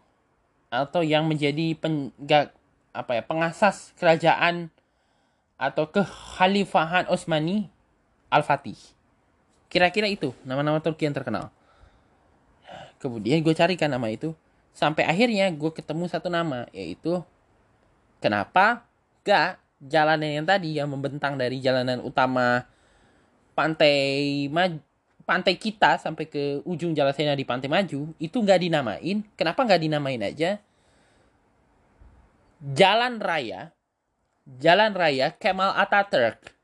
atau 0.69 1.01
yang 1.01 1.25
menjadi 1.27 1.73
penggak 1.79 2.53
apa 2.93 3.21
ya 3.21 3.23
pengasas 3.25 3.97
kerajaan 3.97 4.73
atau 5.57 5.89
kekhalifahan 5.89 7.09
Utsmani 7.09 7.73
Al-Fatih. 8.29 8.96
Kira-kira 9.76 10.09
itu 10.09 10.33
nama-nama 10.49 10.80
Turki 10.80 11.05
yang 11.05 11.12
terkenal. 11.12 11.53
Kemudian 12.96 13.44
gue 13.44 13.53
carikan 13.53 13.92
nama 13.92 14.09
itu. 14.09 14.33
Sampai 14.72 15.05
akhirnya 15.05 15.53
gue 15.53 15.68
ketemu 15.68 16.09
satu 16.09 16.33
nama. 16.33 16.64
Yaitu 16.72 17.20
kenapa 18.24 18.88
gak 19.20 19.61
jalanan 19.85 20.40
yang 20.40 20.46
tadi 20.48 20.81
yang 20.81 20.88
membentang 20.88 21.37
dari 21.37 21.61
jalanan 21.61 22.01
utama 22.01 22.64
pantai 23.53 24.48
maju 24.48 24.81
pantai 25.29 25.61
kita 25.61 26.01
sampai 26.01 26.24
ke 26.24 26.64
ujung 26.64 26.96
jalan 26.96 27.11
Sena 27.11 27.35
di 27.35 27.42
Pantai 27.42 27.66
Maju 27.68 28.14
itu 28.16 28.37
nggak 28.38 28.62
dinamain. 28.62 29.27
Kenapa 29.35 29.66
nggak 29.66 29.83
dinamain 29.83 30.22
aja? 30.22 30.57
jalan 32.62 33.20
raya 33.20 33.77
jalan 34.59 34.96
raya 34.96 35.35
Kemal 35.37 35.77
Ataturk 35.77 36.55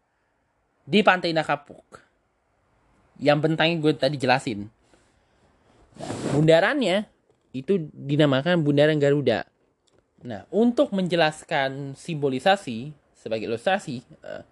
di 0.82 1.04
Pantai 1.04 1.30
Nakapuk. 1.30 2.01
Yang 3.22 3.38
bentangnya 3.46 3.76
gue 3.78 3.92
tadi 3.94 4.16
jelasin. 4.18 4.66
Bundarannya 6.34 7.06
itu 7.54 7.86
dinamakan 7.94 8.66
Bundaran 8.66 8.98
Garuda. 8.98 9.46
Nah, 10.26 10.46
untuk 10.50 10.90
menjelaskan 10.90 11.94
simbolisasi 11.94 12.90
sebagai 13.14 13.46
ilustrasi 13.46 14.02
uh, 14.26 14.42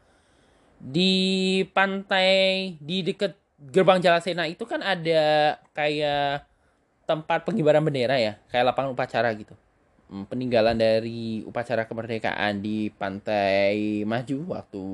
di 0.78 1.62
pantai 1.74 2.74
di 2.78 3.02
dekat 3.02 3.34
gerbang 3.58 3.98
Jalasena 4.00 4.46
itu 4.46 4.62
kan 4.64 4.80
ada 4.80 5.58
kayak 5.74 6.46
tempat 7.04 7.42
pengibaran 7.42 7.82
bendera 7.82 8.16
ya, 8.16 8.38
kayak 8.48 8.70
lapangan 8.70 8.94
upacara 8.94 9.30
gitu. 9.34 9.54
Hmm, 10.10 10.26
peninggalan 10.26 10.74
dari 10.74 11.42
upacara 11.46 11.86
kemerdekaan 11.86 12.58
di 12.58 12.90
Pantai 12.90 14.02
Maju 14.02 14.58
waktu 14.58 14.84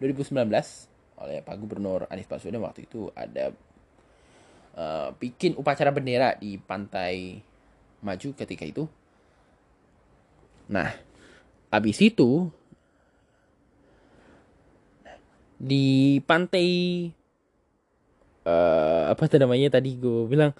2019 0.00 0.91
oleh 1.18 1.44
Pak 1.44 1.56
Gubernur 1.60 2.08
Anies 2.08 2.28
Baswedan 2.28 2.64
waktu 2.64 2.88
itu 2.88 3.12
ada 3.12 3.52
uh, 4.76 5.10
bikin 5.16 5.58
upacara 5.58 5.92
bendera 5.92 6.36
di 6.38 6.56
Pantai 6.56 7.42
Maju 8.02 8.28
ketika 8.34 8.66
itu. 8.66 8.90
Nah, 10.66 10.90
habis 11.70 11.98
itu 12.02 12.50
di 15.62 16.18
pantai 16.26 16.66
uh, 18.42 19.06
apa 19.14 19.22
namanya 19.38 19.78
tadi 19.78 19.94
gue 19.94 20.26
bilang 20.26 20.50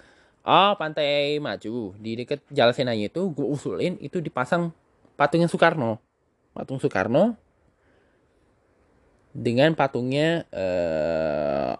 Oh, 0.43 0.75
Pantai 0.75 1.39
Maju. 1.39 1.95
Di 1.95 2.19
dekat 2.19 2.43
Jalan 2.51 2.75
Senaya 2.75 3.07
itu 3.07 3.31
gue 3.31 3.47
usulin 3.47 3.95
itu 4.03 4.19
dipasang 4.19 4.75
patungnya 5.15 5.47
Soekarno. 5.47 6.03
Patung 6.51 6.83
Soekarno 6.83 7.39
dengan 9.33 9.73
patungnya 9.73 10.45
uh, 10.53 11.73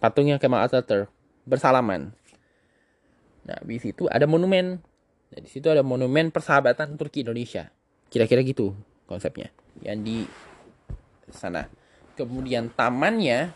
patungnya 0.00 0.40
Kemal 0.40 0.64
Atatürk 0.64 1.12
bersalaman. 1.44 2.16
Nah, 3.44 3.60
di 3.64 3.76
situ 3.80 4.08
ada 4.08 4.24
monumen. 4.24 4.80
Nah, 5.28 5.40
di 5.40 5.48
situ 5.48 5.68
ada 5.68 5.84
monumen 5.84 6.32
persahabatan 6.32 6.96
Turki 6.96 7.24
Indonesia. 7.24 7.68
Kira-kira 8.08 8.40
gitu 8.40 8.72
konsepnya. 9.04 9.52
Yang 9.84 9.98
di 10.00 10.18
sana. 11.28 11.68
Kemudian 12.16 12.72
tamannya 12.72 13.52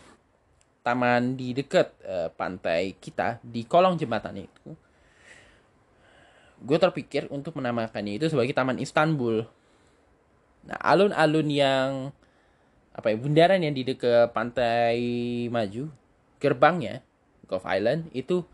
taman 0.85 1.39
di 1.39 1.57
dekat 1.57 1.95
uh, 2.05 2.29
pantai 2.31 2.93
kita 2.99 3.39
di 3.39 3.63
kolong 3.63 3.95
jembatan 3.95 4.43
itu 4.43 4.75
gue 6.63 6.77
terpikir 6.79 7.27
untuk 7.27 7.59
menamakannya 7.59 8.19
itu 8.19 8.31
sebagai 8.31 8.55
taman 8.55 8.79
Istanbul 8.79 9.43
nah 10.63 10.79
alun-alun 10.79 11.47
yang 11.51 11.89
apa 12.93 13.11
ya 13.11 13.17
bundaran 13.17 13.59
yang 13.59 13.73
di 13.73 13.83
dekat 13.83 14.31
pantai 14.31 14.97
maju 15.49 15.89
gerbangnya 16.39 17.01
Gulf 17.49 17.65
Island 17.67 18.07
itu 18.15 18.45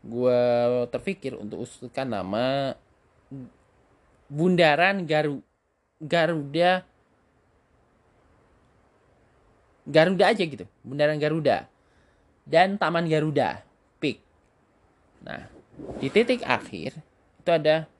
gue 0.00 0.42
terpikir 0.88 1.36
untuk 1.36 1.64
usulkan 1.64 2.08
nama 2.08 2.74
bundaran 4.28 5.04
Garu 5.04 5.44
Garuda 6.00 6.84
Garuda 9.90 10.30
aja 10.30 10.44
gitu, 10.46 10.64
Bundaran 10.86 11.18
Garuda 11.18 11.66
dan 12.46 12.78
Taman 12.78 13.10
Garuda, 13.10 13.66
Peak. 13.98 14.22
Nah, 15.26 15.50
di 15.98 16.06
titik 16.12 16.46
akhir 16.46 16.94
itu 17.42 17.50
ada 17.50 17.90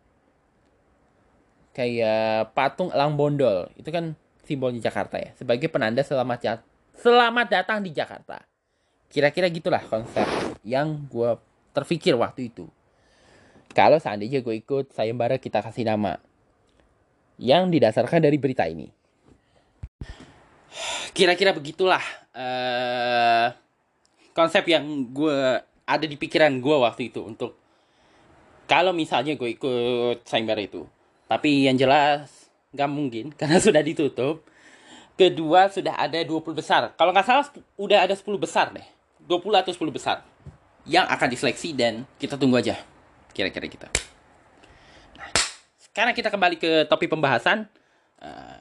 kayak 1.73 2.55
patung 2.57 2.91
elang 2.91 3.15
bondol. 3.15 3.71
Itu 3.79 3.91
kan 3.91 4.15
simbolnya 4.45 4.83
Jakarta 4.83 5.17
ya, 5.21 5.31
sebagai 5.39 5.71
penanda 5.71 6.03
selamat 6.03 6.63
selamat 6.99 7.47
datang 7.49 7.79
di 7.81 7.95
Jakarta. 7.95 8.43
Kira-kira 9.11 9.51
gitulah 9.51 9.83
konsep 9.87 10.27
yang 10.63 11.07
gue 11.11 11.35
terpikir 11.75 12.15
waktu 12.15 12.51
itu. 12.51 12.67
Kalau 13.71 14.03
seandainya 14.03 14.43
gue 14.43 14.55
ikut 14.59 14.91
sayembara 14.91 15.39
kita 15.39 15.63
kasih 15.63 15.87
nama 15.87 16.19
yang 17.41 17.73
didasarkan 17.73 18.21
dari 18.21 18.37
berita 18.37 18.67
ini 18.67 18.91
kira-kira 21.11 21.51
begitulah 21.51 22.03
uh, 22.37 23.51
konsep 24.31 24.63
yang 24.71 25.11
gue 25.11 25.59
ada 25.85 26.07
di 26.07 26.15
pikiran 26.15 26.63
gue 26.63 26.77
waktu 26.79 27.11
itu 27.11 27.25
untuk 27.25 27.59
kalau 28.71 28.95
misalnya 28.95 29.35
gue 29.35 29.51
ikut 29.51 30.23
sayembara 30.23 30.63
itu 30.63 30.87
tapi 31.31 31.71
yang 31.71 31.79
jelas 31.79 32.51
nggak 32.75 32.91
mungkin 32.91 33.31
karena 33.39 33.63
sudah 33.63 33.79
ditutup 33.87 34.43
kedua 35.15 35.69
sudah 35.69 36.01
ada 36.01 36.19
20 36.25 36.43
besar. 36.57 36.97
Kalau 36.97 37.13
nggak 37.13 37.27
salah 37.29 37.47
udah 37.77 38.09
ada 38.09 38.17
10 38.17 38.25
besar 38.41 38.73
deh. 38.75 38.87
20 39.29 39.37
atau 39.53 39.71
10 39.71 39.93
besar 39.93 40.25
yang 40.89 41.05
akan 41.07 41.29
diseleksi 41.29 41.77
dan 41.77 42.09
kita 42.17 42.41
tunggu 42.41 42.57
aja 42.57 42.81
kira-kira 43.37 43.69
kita. 43.69 43.89
Nah, 45.15 45.29
sekarang 45.77 46.17
kita 46.17 46.33
kembali 46.33 46.57
ke 46.57 46.89
topik 46.89 47.13
pembahasan. 47.13 47.69
Uh, 48.17 48.59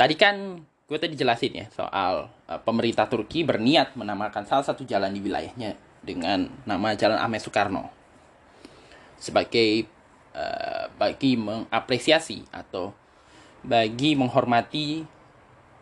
tadi 0.00 0.16
kan 0.16 0.64
gue 0.88 0.98
tadi 0.98 1.14
jelasin 1.16 1.52
ya 1.54 1.66
soal 1.72 2.28
uh, 2.48 2.60
pemerintah 2.64 3.08
Turki 3.08 3.44
berniat 3.44 3.96
menamakan 3.96 4.44
salah 4.48 4.64
satu 4.64 4.84
jalan 4.84 5.12
di 5.12 5.20
wilayahnya 5.24 5.76
dengan 6.02 6.50
nama 6.68 6.92
Jalan 6.92 7.16
Ahmed 7.16 7.40
Soekarno 7.40 7.88
sebagai 9.16 9.86
uh, 10.36 10.88
bagi 10.96 11.36
mengapresiasi 11.38 12.44
atau 12.52 12.92
bagi 13.62 14.18
menghormati 14.18 15.06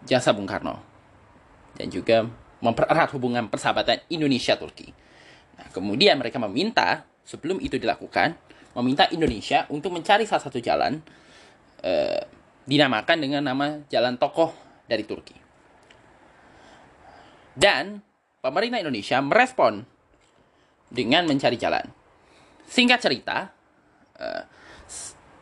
jasa 0.05 0.37
Bung 0.37 0.49
Karno 0.49 0.77
dan 1.77 1.89
juga 1.89 2.29
mempererat 2.61 3.09
hubungan 3.17 3.49
persahabatan 3.49 4.05
Indonesia-Turki. 4.13 4.89
Nah, 5.57 5.67
kemudian 5.73 6.21
mereka 6.21 6.37
meminta 6.37 7.09
sebelum 7.25 7.57
itu 7.61 7.81
dilakukan, 7.81 8.37
meminta 8.77 9.09
Indonesia 9.09 9.65
untuk 9.73 9.97
mencari 9.97 10.29
salah 10.29 10.45
satu 10.45 10.61
jalan 10.61 11.01
uh, 11.81 12.21
dinamakan 12.69 13.19
dengan 13.19 13.43
nama 13.43 13.81
Jalan 13.89 14.21
Tokoh 14.21 14.53
dari 14.85 15.03
Turki. 15.09 15.37
Dan 17.57 17.99
pemerintah 18.45 18.79
Indonesia 18.79 19.19
merespon 19.25 19.83
dengan 20.93 21.27
mencari 21.27 21.57
jalan. 21.57 21.87
Singkat 22.71 23.01
cerita, 23.03 23.51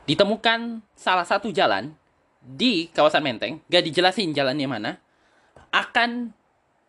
ditemukan 0.09 0.81
salah 0.97 1.27
satu 1.29 1.53
jalan 1.53 1.93
di 2.41 2.88
kawasan 2.95 3.21
Menteng, 3.21 3.61
gak 3.69 3.85
dijelasin 3.85 4.33
jalannya 4.33 4.64
mana, 4.64 4.93
akan 5.69 6.33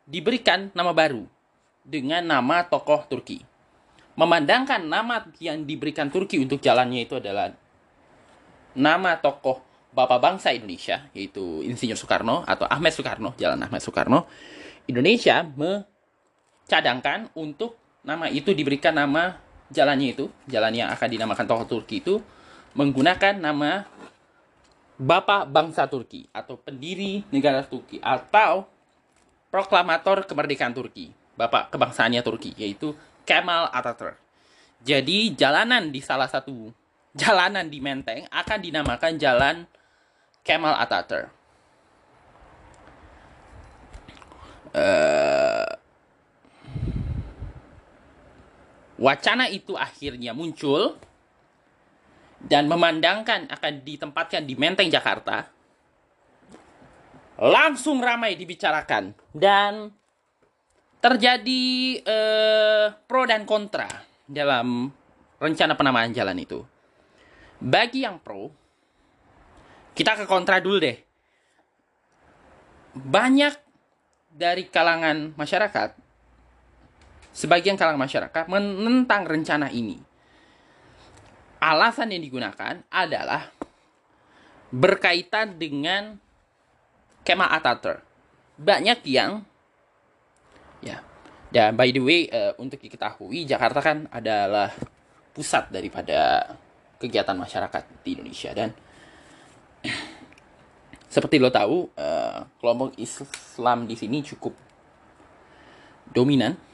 diberikan 0.08 0.72
nama 0.72 0.96
baru 0.96 1.28
dengan 1.84 2.24
nama 2.24 2.64
tokoh 2.64 3.04
Turki. 3.10 3.44
Memandangkan 4.16 4.84
nama 4.84 5.28
yang 5.44 5.64
diberikan 5.64 6.12
Turki 6.12 6.40
untuk 6.40 6.60
jalannya 6.64 7.08
itu 7.08 7.20
adalah 7.20 7.52
nama 8.76 9.20
tokoh 9.20 9.64
Bapak 9.90 10.22
Bangsa 10.22 10.54
Indonesia, 10.54 11.10
yaitu 11.18 11.66
Insinyur 11.66 11.98
Soekarno 11.98 12.46
atau 12.46 12.70
Ahmed 12.70 12.94
Soekarno, 12.94 13.34
Jalan 13.42 13.58
Ahmed 13.66 13.82
Soekarno, 13.82 14.30
Indonesia 14.86 15.42
mencadangkan 15.44 17.34
untuk 17.34 17.76
nama 18.06 18.30
itu 18.30 18.54
diberikan 18.54 18.94
nama 18.94 19.42
jalannya 19.70 20.18
itu, 20.18 20.26
jalan 20.50 20.74
yang 20.74 20.90
akan 20.90 21.08
dinamakan 21.10 21.46
tokoh 21.46 21.68
Turki 21.80 22.02
itu 22.02 22.22
menggunakan 22.78 23.38
nama 23.38 23.86
Bapak 25.00 25.48
Bangsa 25.48 25.88
Turki 25.88 26.28
atau 26.36 26.60
pendiri 26.60 27.24
negara 27.32 27.64
Turki 27.64 28.04
atau 28.04 28.68
proklamator 29.48 30.28
kemerdekaan 30.28 30.76
Turki, 30.76 31.16
Bapak 31.40 31.72
kebangsaannya 31.72 32.20
Turki 32.20 32.52
yaitu 32.60 32.94
Kemal 33.24 33.72
Atatürk. 33.72 34.20
Jadi 34.84 35.36
jalanan 35.36 35.92
di 35.92 36.04
salah 36.04 36.28
satu 36.28 36.72
jalanan 37.16 37.68
di 37.68 37.80
Menteng 37.80 38.28
akan 38.32 38.60
dinamakan 38.60 39.16
Jalan 39.16 39.56
Kemal 40.44 40.76
Atatürk. 40.78 41.32
Uh, 44.70 45.39
Wacana 49.00 49.48
itu 49.48 49.80
akhirnya 49.80 50.36
muncul 50.36 51.00
dan 52.44 52.68
memandangkan 52.68 53.48
akan 53.48 53.74
ditempatkan 53.88 54.44
di 54.44 54.60
Menteng 54.60 54.92
Jakarta. 54.92 55.48
Langsung 57.40 58.04
ramai 58.04 58.36
dibicarakan 58.36 59.16
dan 59.32 59.96
terjadi 61.00 61.64
eh, 62.04 62.86
pro 63.08 63.24
dan 63.24 63.48
kontra 63.48 63.88
dalam 64.28 64.92
rencana 65.40 65.80
penamaan 65.80 66.12
jalan 66.12 66.36
itu. 66.36 66.60
Bagi 67.64 68.04
yang 68.04 68.20
pro, 68.20 68.52
kita 69.96 70.20
ke 70.20 70.28
kontra 70.28 70.60
dulu 70.60 70.84
deh. 70.84 71.00
Banyak 73.00 73.56
dari 74.36 74.68
kalangan 74.68 75.32
masyarakat 75.40 76.09
sebagian 77.34 77.78
kalangan 77.78 78.02
masyarakat 78.02 78.44
menentang 78.50 79.26
rencana 79.26 79.70
ini. 79.70 79.98
Alasan 81.60 82.16
yang 82.16 82.24
digunakan 82.24 82.80
adalah 82.88 83.52
berkaitan 84.72 85.60
dengan 85.60 86.16
Kemal 87.26 87.52
Atatürk. 87.52 88.02
Banyak 88.60 89.00
yang 89.08 89.44
ya 90.80 91.04
dan 91.52 91.76
by 91.76 91.92
the 91.92 92.02
way 92.04 92.28
uh, 92.32 92.56
untuk 92.60 92.80
diketahui 92.80 93.44
Jakarta 93.44 93.80
kan 93.84 94.08
adalah 94.12 94.72
pusat 95.36 95.68
daripada 95.72 96.52
kegiatan 97.00 97.36
masyarakat 97.36 98.04
di 98.04 98.10
Indonesia 98.16 98.52
dan 98.52 98.70
seperti 101.14 101.40
lo 101.40 101.52
tahu 101.52 101.92
uh, 101.96 102.40
kelompok 102.60 102.96
Islam 103.00 103.88
di 103.88 103.96
sini 103.96 104.20
cukup 104.24 104.54
dominan 106.12 106.69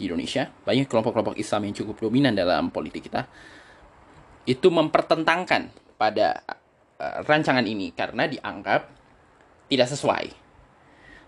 di 0.00 0.08
Indonesia, 0.08 0.48
banyak 0.48 0.88
kelompok-kelompok 0.88 1.36
Islam 1.36 1.68
yang 1.68 1.76
cukup 1.76 2.08
dominan 2.08 2.32
dalam 2.32 2.72
politik 2.72 3.12
kita, 3.12 3.28
itu 4.48 4.72
mempertentangkan 4.72 5.68
pada 6.00 6.40
uh, 6.96 7.20
rancangan 7.28 7.68
ini 7.68 7.92
karena 7.92 8.24
dianggap 8.24 8.88
tidak 9.68 9.88
sesuai. 9.92 10.26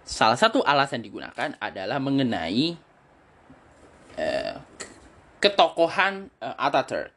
Salah 0.02 0.40
satu 0.40 0.64
alasan 0.64 1.04
digunakan 1.04 1.52
adalah 1.60 2.00
mengenai 2.00 2.72
uh, 4.16 4.56
ketokohan 5.36 6.32
uh, 6.40 6.56
Atatürk. 6.56 7.12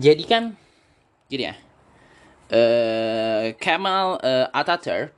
Jadi 0.00 0.24
kan, 0.24 0.56
gini 1.28 1.44
ya, 1.44 1.54
uh, 2.56 3.52
Kemal 3.60 4.16
uh, 4.24 4.48
Atatürk 4.50 5.12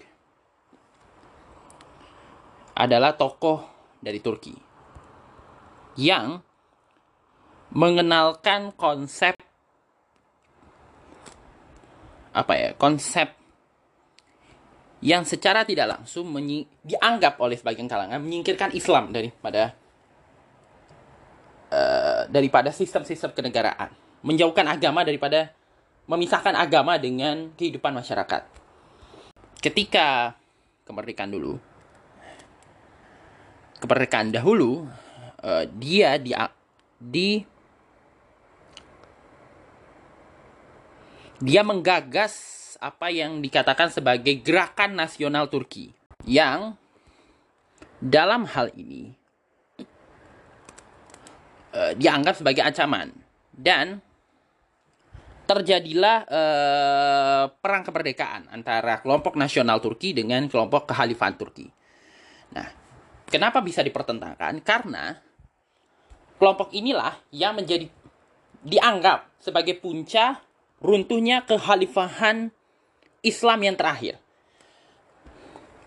adalah 2.75 3.15
tokoh 3.15 3.72
dari 4.03 4.19
Turki 4.19 4.53
yang 5.97 6.43
mengenalkan 7.73 8.75
konsep 8.77 9.33
apa 12.33 12.53
ya 12.57 12.71
konsep 12.77 13.33
yang 15.03 15.27
secara 15.27 15.67
tidak 15.67 15.99
langsung 15.99 16.31
dianggap 16.85 17.41
oleh 17.43 17.59
sebagian 17.59 17.91
kalangan 17.91 18.23
menyingkirkan 18.23 18.71
Islam 18.77 19.11
daripada 19.11 19.75
uh, 21.73 22.23
daripada 22.31 22.71
sistem-sistem 22.71 23.35
kenegaraan 23.35 23.91
menjauhkan 24.23 24.65
agama 24.71 25.03
daripada 25.03 25.51
memisahkan 26.07 26.55
agama 26.55 26.99
dengan 26.99 27.51
kehidupan 27.55 27.95
masyarakat. 27.95 28.43
Ketika 29.63 30.35
kemerdekaan 30.87 31.31
dulu 31.31 31.59
kemerdekaan 33.83 34.31
dahulu 34.31 34.87
uh, 35.43 35.65
dia 35.75 36.15
di 36.23 36.31
di 37.03 37.43
dia 41.43 41.67
menggagas 41.67 42.63
apa 42.79 43.11
yang 43.11 43.43
dikatakan 43.43 43.91
sebagai 43.91 44.39
gerakan 44.39 44.95
nasional 44.95 45.51
Turki 45.51 45.91
yang 46.23 46.79
dalam 47.99 48.47
hal 48.47 48.71
ini 48.79 49.11
uh, 51.75 51.93
dianggap 51.99 52.39
sebagai 52.39 52.63
ancaman 52.63 53.11
dan 53.51 53.99
terjadilah 55.43 56.25
uh, 56.31 57.45
perang 57.59 57.83
kemerdekaan 57.83 58.47
antara 58.55 59.03
kelompok 59.03 59.35
nasional 59.35 59.83
Turki 59.83 60.15
dengan 60.15 60.47
kelompok 60.47 60.95
kehalifan 60.95 61.35
Turki. 61.35 61.67
Nah, 62.55 62.82
Kenapa 63.33 63.65
bisa 63.65 63.81
dipertentangkan? 63.81 64.61
Karena 64.61 65.17
kelompok 66.37 66.69
inilah 66.77 67.17
yang 67.33 67.57
menjadi 67.57 67.89
dianggap 68.61 69.33
sebagai 69.41 69.81
punca 69.81 70.45
runtuhnya 70.85 71.41
kekhalifahan 71.49 72.53
Islam 73.25 73.59
yang 73.65 73.75
terakhir 73.79 74.21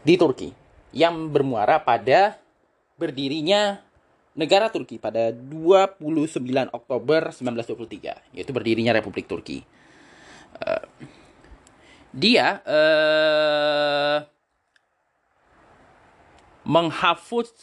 di 0.01 0.17
Turki 0.17 0.49
yang 0.95 1.29
bermuara 1.29 1.77
pada 1.84 2.39
berdirinya 2.95 3.84
negara 4.36 4.71
Turki 4.71 4.97
pada 4.97 5.31
29 5.31 5.99
Oktober 6.71 7.21
1923 7.29 8.36
yaitu 8.36 8.51
berdirinya 8.55 8.95
Republik 8.95 9.27
Turki. 9.27 9.63
Uh, 10.55 10.88
dia 12.15 12.63
uh, 12.63 14.23
menghapus 16.65 17.54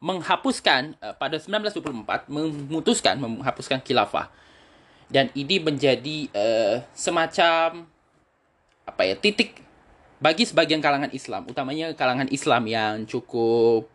menghapuskan 0.00 0.96
uh, 1.00 1.12
pada 1.16 1.36
1924 1.36 2.28
memutuskan 2.32 3.20
menghapuskan 3.20 3.80
khilafah 3.84 4.32
dan 5.10 5.28
ini 5.34 5.58
menjadi 5.60 6.30
uh, 6.32 6.76
semacam 6.94 7.84
apa 8.86 9.02
ya 9.04 9.18
titik 9.18 9.60
bagi 10.20 10.44
sebagian 10.44 10.84
kalangan 10.84 11.08
Islam, 11.16 11.48
utamanya 11.48 11.96
kalangan 11.96 12.28
Islam 12.28 12.68
yang 12.68 13.08
cukup 13.08 13.88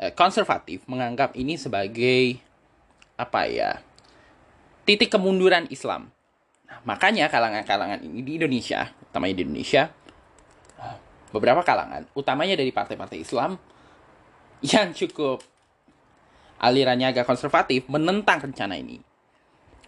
uh, 0.00 0.12
konservatif, 0.16 0.82
menganggap 0.88 1.36
ini 1.36 1.60
sebagai 1.60 2.40
apa 3.20 3.44
ya 3.46 3.84
titik 4.88 5.12
kemunduran 5.12 5.68
Islam. 5.68 6.08
Nah, 6.64 6.80
makanya 6.88 7.28
kalangan-kalangan 7.28 8.00
ini 8.00 8.24
di 8.24 8.32
Indonesia, 8.40 8.88
utamanya 9.12 9.34
di 9.36 9.42
Indonesia, 9.44 9.92
beberapa 11.30 11.62
kalangan, 11.62 12.08
utamanya 12.16 12.56
dari 12.56 12.72
partai-partai 12.74 13.20
Islam 13.20 13.60
yang 14.72 14.92
cukup 14.92 15.40
alirannya 16.60 17.16
agak 17.16 17.24
konservatif, 17.24 17.88
menentang 17.88 18.52
rencana 18.52 18.76
ini. 18.76 19.00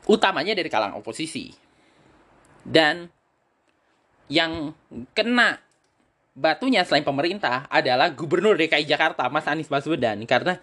Utamanya 0.08 0.56
dari 0.56 0.72
kalangan 0.72 0.98
oposisi. 0.98 1.52
Dan 2.64 3.06
yang 4.32 4.72
kena 5.12 5.60
batunya 6.32 6.80
selain 6.88 7.04
pemerintah 7.04 7.68
adalah 7.68 8.08
Gubernur 8.16 8.56
DKI 8.56 8.88
Jakarta, 8.88 9.28
Mas 9.28 9.44
Anies 9.44 9.68
Baswedan. 9.68 10.24
Karena 10.24 10.56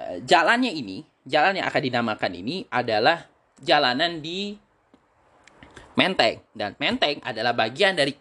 uh, 0.00 0.16
jalannya 0.24 0.72
ini, 0.72 1.04
jalan 1.28 1.60
yang 1.60 1.68
akan 1.68 1.82
dinamakan 1.84 2.32
ini 2.32 2.64
adalah 2.72 3.28
jalanan 3.60 4.24
di 4.24 4.56
Menteng. 6.00 6.40
Dan 6.56 6.72
Menteng 6.80 7.20
adalah 7.20 7.52
bagian 7.52 7.92
dari 7.92 8.16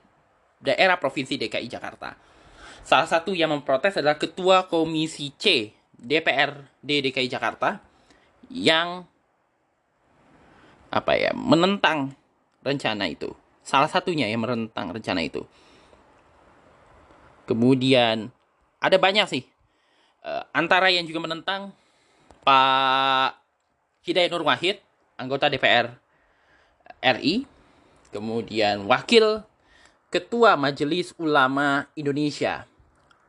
daerah 0.59 0.99
Provinsi 0.99 1.39
DKI 1.39 1.67
Jakarta. 1.71 2.34
Salah 2.85 3.09
satu 3.09 3.33
yang 3.33 3.49
memprotes 3.49 3.97
adalah 3.97 4.21
Ketua 4.21 4.69
Komisi 4.69 5.33
C 5.33 5.73
DPRD 5.97 7.09
DKI 7.09 7.25
Jakarta 7.25 7.81
yang 8.53 9.01
apa 10.93 11.11
ya 11.17 11.33
menentang 11.33 12.13
rencana 12.61 13.09
itu. 13.09 13.33
Salah 13.65 13.89
satunya 13.89 14.29
yang 14.29 14.45
menentang 14.45 14.93
rencana 14.93 15.25
itu. 15.25 15.41
Kemudian 17.49 18.29
ada 18.77 18.97
banyak 19.01 19.25
sih. 19.33 19.43
Uh, 20.21 20.45
antara 20.53 20.93
yang 20.93 21.09
juga 21.09 21.25
menentang 21.25 21.73
Pak 22.45 23.41
Hidayat 24.05 24.29
Nur 24.29 24.45
Wahid, 24.45 24.77
anggota 25.17 25.49
DPR 25.49 25.89
RI, 27.01 27.49
kemudian 28.13 28.85
Wakil 28.85 29.41
Ketua 30.13 30.53
Majelis 30.53 31.17
Ulama 31.17 31.89
Indonesia, 31.97 32.69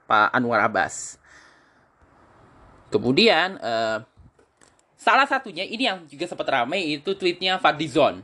Pak 0.07 0.33
Anwar 0.33 0.63
Abbas. 0.63 1.19
Kemudian 2.89 3.59
uh, 3.59 4.01
salah 4.95 5.27
satunya 5.27 5.67
ini 5.67 5.85
yang 5.87 6.07
juga 6.07 6.31
sempat 6.31 6.47
ramai 6.49 6.99
itu 6.99 7.13
tweetnya 7.19 7.59
Fadlizon. 7.59 8.23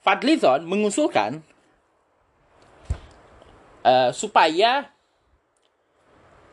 Fadlizon 0.00 0.64
mengusulkan 0.64 1.44
uh, 3.84 4.10
supaya 4.10 4.88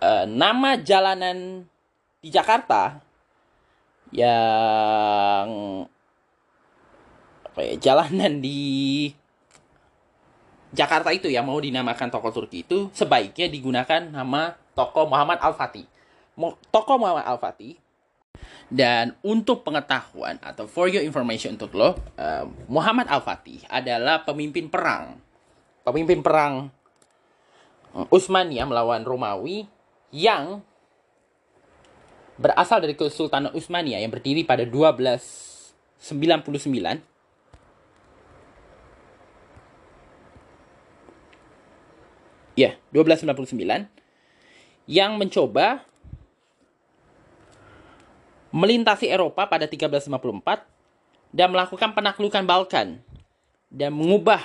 uh, 0.03 0.27
nama 0.27 0.75
jalanan 0.79 1.63
di 2.19 2.29
Jakarta 2.29 2.99
yang 4.13 5.47
apa 7.45 7.59
ya 7.63 7.75
jalanan 7.79 8.43
di 8.43 9.11
Jakarta 10.75 11.15
itu 11.15 11.31
yang 11.31 11.47
mau 11.47 11.55
dinamakan 11.55 12.11
toko 12.11 12.31
Turki 12.35 12.67
itu 12.67 12.91
sebaiknya 12.91 13.47
digunakan 13.47 14.11
nama 14.11 14.64
toko 14.75 15.07
Muhammad 15.07 15.39
Al-Fatih 15.39 15.87
tokoh 16.71 16.97
Muhammad 16.99 17.23
Al-Fatih 17.23 17.79
dan 18.67 19.15
untuk 19.23 19.63
pengetahuan 19.63 20.35
atau 20.43 20.67
for 20.67 20.91
your 20.91 21.05
information 21.05 21.55
untuk 21.55 21.71
lo, 21.71 21.95
uh, 22.19 22.43
Muhammad 22.67 23.07
Al-Fatih 23.07 23.63
adalah 23.71 24.27
pemimpin 24.27 24.67
perang. 24.67 25.15
Pemimpin 25.85 26.19
perang 26.19 26.67
uh, 27.95 28.07
Utsmania 28.11 28.67
melawan 28.67 29.07
Romawi 29.07 29.63
yang 30.11 30.59
berasal 32.35 32.83
dari 32.83 32.99
Kesultanan 32.99 33.55
Utsmania 33.55 34.03
yang 34.03 34.11
berdiri 34.11 34.43
pada 34.43 34.67
1299 34.67 37.15
Ya, 42.55 42.71
yeah, 42.71 42.79
1299 42.95 43.94
yang 44.85 45.17
mencoba 45.17 45.81
melintasi 48.55 49.11
Eropa 49.11 49.49
pada 49.49 49.67
1354 49.67 50.63
dan 51.35 51.51
melakukan 51.51 51.91
penaklukan 51.91 52.43
Balkan 52.47 53.03
dan 53.67 53.91
mengubah 53.91 54.39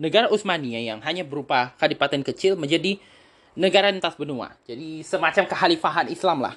negara 0.00 0.32
Utsmania 0.32 0.80
yang 0.80 1.04
hanya 1.04 1.26
berupa 1.28 1.76
kadipaten 1.76 2.24
kecil 2.24 2.56
menjadi 2.56 2.96
negara 3.52 3.92
lintas 3.92 4.16
benua. 4.16 4.56
Jadi 4.64 5.04
semacam 5.04 5.44
kekhalifahan 5.44 6.08
Islam 6.08 6.38
lah. 6.40 6.56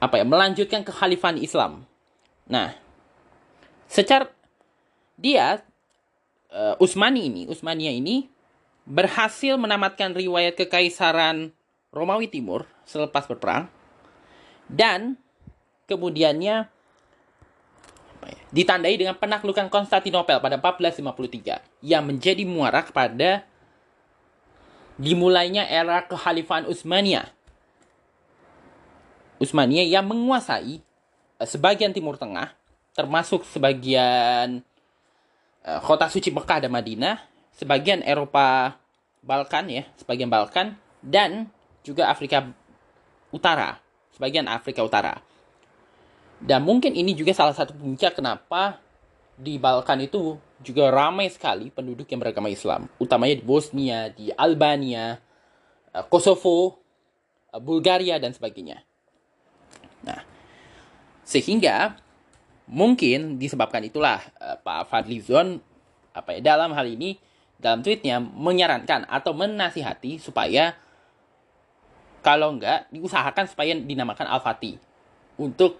Apa 0.00 0.22
ya? 0.22 0.24
Melanjutkan 0.24 0.80
kekhalifahan 0.80 1.36
Islam. 1.36 1.84
Nah, 2.48 2.72
secara 3.84 4.32
dia 5.20 5.60
uh, 6.48 6.80
Utsmani 6.80 7.28
ini, 7.28 7.42
Utsmania 7.50 7.92
ini 7.92 8.32
berhasil 8.88 9.56
menamatkan 9.56 10.12
riwayat 10.16 10.56
kekaisaran 10.56 11.52
Romawi 11.94 12.26
Timur 12.26 12.66
selepas 12.82 13.24
berperang 13.30 13.70
dan 14.66 15.14
kemudiannya 15.86 16.66
ya, 18.24 18.36
ditandai 18.50 18.98
dengan 18.98 19.14
penaklukan 19.14 19.70
Konstantinopel 19.70 20.42
pada 20.42 20.58
1453 20.58 21.62
yang 21.86 22.02
menjadi 22.02 22.42
muara 22.42 22.82
kepada 22.82 23.46
dimulainya 24.96 25.66
era 25.66 26.02
kekhalifahan 26.06 26.70
Utsmania. 26.70 27.30
Utsmania 29.42 29.82
yang 29.82 30.06
menguasai 30.06 30.78
uh, 31.42 31.46
sebagian 31.46 31.90
Timur 31.90 32.14
Tengah, 32.14 32.54
termasuk 32.94 33.42
sebagian 33.50 34.62
uh, 35.66 35.80
kota 35.82 36.06
suci 36.06 36.30
Mekah 36.30 36.64
dan 36.64 36.70
Madinah, 36.70 37.18
sebagian 37.58 38.00
Eropa 38.06 38.78
Balkan 39.20 39.66
ya, 39.68 39.82
sebagian 39.98 40.30
Balkan 40.30 40.78
dan 41.02 41.50
juga 41.84 42.08
Afrika 42.08 42.48
Utara, 43.28 43.78
sebagian 44.16 44.48
Afrika 44.48 44.80
Utara. 44.80 45.20
Dan 46.40 46.64
mungkin 46.64 46.96
ini 46.96 47.12
juga 47.14 47.36
salah 47.36 47.54
satu 47.54 47.76
puncak 47.76 48.18
kenapa 48.18 48.80
di 49.36 49.60
Balkan 49.60 50.02
itu 50.02 50.40
juga 50.64 50.88
ramai 50.88 51.28
sekali 51.28 51.68
penduduk 51.68 52.08
yang 52.08 52.24
beragama 52.24 52.48
Islam. 52.48 52.88
Utamanya 52.96 53.36
di 53.36 53.44
Bosnia, 53.44 54.08
di 54.10 54.32
Albania, 54.32 55.20
eh, 55.92 56.04
Kosovo, 56.08 56.80
eh, 57.52 57.60
Bulgaria, 57.60 58.16
dan 58.16 58.32
sebagainya. 58.32 58.80
Nah, 60.04 60.20
sehingga 61.24 62.00
mungkin 62.64 63.36
disebabkan 63.36 63.84
itulah 63.84 64.24
uh, 64.40 64.56
Pak 64.60 64.88
Fadlizon 64.88 65.60
apa 66.16 66.36
ya 66.36 66.40
dalam 66.40 66.72
hal 66.72 66.88
ini 66.88 67.20
dalam 67.60 67.84
tweetnya 67.84 68.20
menyarankan 68.20 69.04
atau 69.08 69.36
menasihati 69.36 70.16
supaya 70.20 70.76
kalau 72.24 72.56
enggak 72.56 72.88
diusahakan 72.88 73.44
supaya 73.44 73.76
dinamakan 73.76 74.24
Al-Fatih 74.24 74.80
untuk 75.36 75.76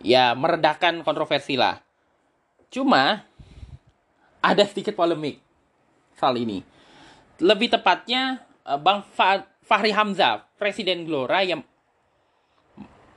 ya 0.00 0.32
meredakan 0.32 1.04
kontroversi 1.04 1.60
lah. 1.60 1.78
Cuma 2.72 3.22
ada 4.40 4.64
sedikit 4.64 4.96
polemik 4.96 5.44
soal 6.16 6.40
ini. 6.40 6.64
Lebih 7.38 7.76
tepatnya 7.76 8.42
eh, 8.64 8.80
Bang 8.80 9.04
Fahri 9.64 9.92
Hamzah, 9.92 10.48
Presiden 10.56 11.04
Gelora 11.04 11.44
yang 11.44 11.60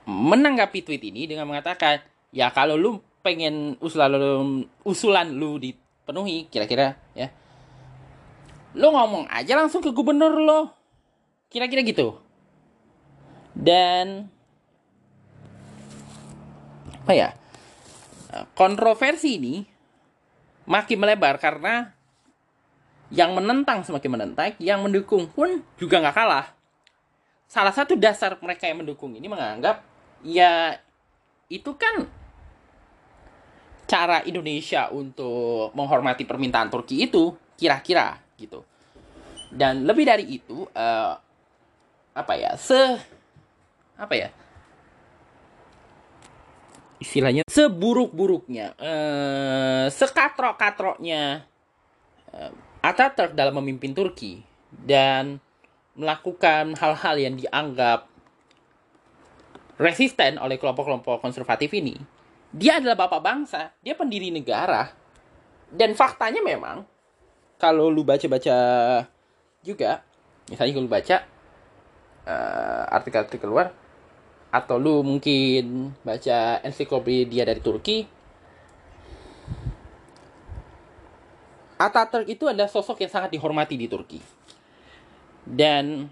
menanggapi 0.08 0.84
tweet 0.84 1.04
ini 1.04 1.28
dengan 1.28 1.44
mengatakan, 1.44 2.00
ya 2.32 2.48
kalau 2.48 2.80
lu 2.80 3.00
pengen 3.20 3.76
usulan 3.84 4.08
lu, 4.08 4.64
usulan 4.88 5.28
lu 5.28 5.60
dipenuhi, 5.60 6.48
kira-kira 6.48 6.96
ya, 7.12 7.28
lu 8.72 8.88
ngomong 8.88 9.28
aja 9.28 9.52
langsung 9.52 9.84
ke 9.84 9.92
gubernur 9.92 10.32
lo, 10.40 10.77
kira-kira 11.48 11.84
gitu. 11.84 12.20
Dan 13.56 14.30
apa 17.08 17.12
ya 17.16 17.32
kontroversi 18.52 19.40
ini 19.40 19.64
makin 20.68 21.00
melebar 21.00 21.40
karena 21.40 21.96
yang 23.08 23.32
menentang 23.32 23.80
semakin 23.80 24.20
menentang, 24.20 24.52
yang 24.60 24.84
mendukung 24.84 25.24
pun 25.32 25.64
juga 25.80 25.96
nggak 26.04 26.16
kalah. 26.16 26.46
Salah 27.48 27.72
satu 27.72 27.96
dasar 27.96 28.36
mereka 28.44 28.68
yang 28.68 28.84
mendukung 28.84 29.16
ini 29.16 29.24
menganggap 29.24 29.80
ya 30.20 30.76
itu 31.48 31.72
kan 31.80 32.04
cara 33.88 34.20
Indonesia 34.28 34.92
untuk 34.92 35.72
menghormati 35.72 36.28
permintaan 36.28 36.68
Turki 36.68 37.08
itu 37.08 37.32
kira-kira 37.56 38.20
gitu. 38.36 38.60
Dan 39.48 39.88
lebih 39.88 40.04
dari 40.04 40.28
itu 40.28 40.68
uh, 40.76 41.16
apa 42.18 42.34
ya 42.34 42.58
se 42.58 42.98
apa 43.94 44.14
ya 44.18 44.28
istilahnya 46.98 47.46
seburuk-buruknya, 47.46 48.74
uh, 48.78 49.86
sekatrok-katroknya 49.90 51.46
uh, 52.34 52.52
Ataturk 52.78 53.34
dalam 53.34 53.58
memimpin 53.58 53.90
Turki 53.90 54.42
dan 54.70 55.42
melakukan 55.98 56.78
hal-hal 56.78 57.16
yang 57.18 57.34
dianggap 57.34 58.06
resisten 59.78 60.38
oleh 60.38 60.58
kelompok-kelompok 60.58 61.22
konservatif 61.22 61.70
ini, 61.74 61.98
dia 62.54 62.78
adalah 62.78 63.06
bapak 63.06 63.22
bangsa, 63.22 63.74
dia 63.82 63.98
pendiri 63.98 64.30
negara. 64.30 64.90
Dan 65.68 65.98
faktanya 65.98 66.38
memang, 66.42 66.86
kalau 67.58 67.90
lu 67.90 68.06
baca-baca 68.06 68.56
juga, 69.62 70.02
misalnya 70.46 70.72
kalau 70.74 70.86
lu 70.86 70.92
baca 70.94 71.16
uh, 72.28 72.84
artikel-artikel 72.92 73.48
luar, 73.48 73.72
atau 74.52 74.76
lu 74.76 75.00
mungkin 75.00 75.96
baca 76.04 76.60
ensiklopedia 76.60 77.48
dari 77.48 77.64
Turki, 77.64 78.04
Ataturk 81.78 82.26
itu 82.26 82.50
adalah 82.50 82.66
sosok 82.66 83.06
yang 83.06 83.12
sangat 83.12 83.30
dihormati 83.30 83.78
di 83.78 83.86
Turki. 83.86 84.18
Dan 85.46 86.10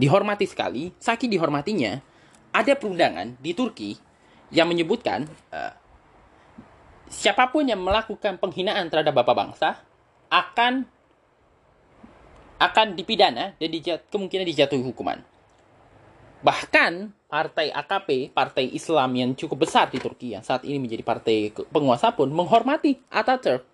dihormati 0.00 0.48
sekali, 0.48 0.88
saking 0.96 1.28
dihormatinya, 1.28 2.00
ada 2.48 2.72
perundangan 2.72 3.36
di 3.36 3.52
Turki 3.52 3.92
yang 4.48 4.72
menyebutkan 4.72 5.28
uh, 5.52 5.72
siapa 7.12 7.52
pun 7.52 7.68
yang 7.68 7.84
melakukan 7.84 8.40
penghinaan 8.40 8.88
terhadap 8.88 9.20
bapak 9.20 9.36
bangsa 9.36 9.84
akan 10.32 10.88
akan 12.62 12.94
dipidana 12.94 13.58
dan 13.58 13.68
dijat, 13.68 14.06
kemungkinan 14.06 14.46
dijatuhi 14.46 14.86
hukuman. 14.86 15.18
Bahkan 16.42 17.14
partai 17.26 17.70
AKP, 17.70 18.34
partai 18.34 18.70
Islam 18.74 19.10
yang 19.14 19.30
cukup 19.34 19.66
besar 19.66 19.90
di 19.90 19.98
Turki 19.98 20.34
yang 20.34 20.42
saat 20.46 20.66
ini 20.66 20.78
menjadi 20.78 21.02
partai 21.02 21.54
penguasa 21.70 22.14
pun 22.14 22.30
menghormati 22.30 22.98
Ataturk. 23.10 23.66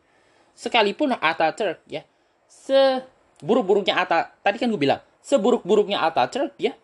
Sekalipun 0.52 1.16
Ataturk 1.16 1.84
ya, 1.88 2.04
seburuk-buruknya 2.48 3.96
Ataturk, 3.96 4.40
tadi 4.44 4.56
kan 4.60 4.68
gue 4.68 4.80
bilang, 4.80 5.00
seburuk-buruknya 5.24 6.00
Ataturk 6.00 6.56
ya, 6.60 6.76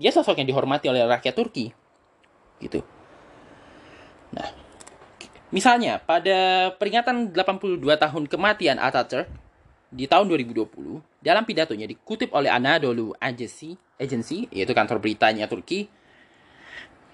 dia 0.00 0.10
sosok 0.12 0.40
yang 0.40 0.48
dihormati 0.48 0.88
oleh 0.88 1.04
rakyat 1.08 1.34
Turki. 1.36 1.72
Gitu. 2.60 2.84
Nah, 4.36 4.48
misalnya 5.52 6.00
pada 6.04 6.70
peringatan 6.76 7.32
82 7.32 7.80
tahun 7.84 8.24
kematian 8.28 8.76
Ataturk 8.76 9.28
di 9.88 10.04
tahun 10.04 10.28
2020, 10.28 11.09
dalam 11.20 11.44
pidatonya 11.44 11.84
dikutip 11.84 12.32
oleh 12.32 12.48
Anadolu 12.48 13.12
Agency, 13.20 13.76
Agency 14.00 14.48
yaitu 14.50 14.72
kantor 14.72 14.98
beritanya 14.98 15.44
Turki, 15.46 15.86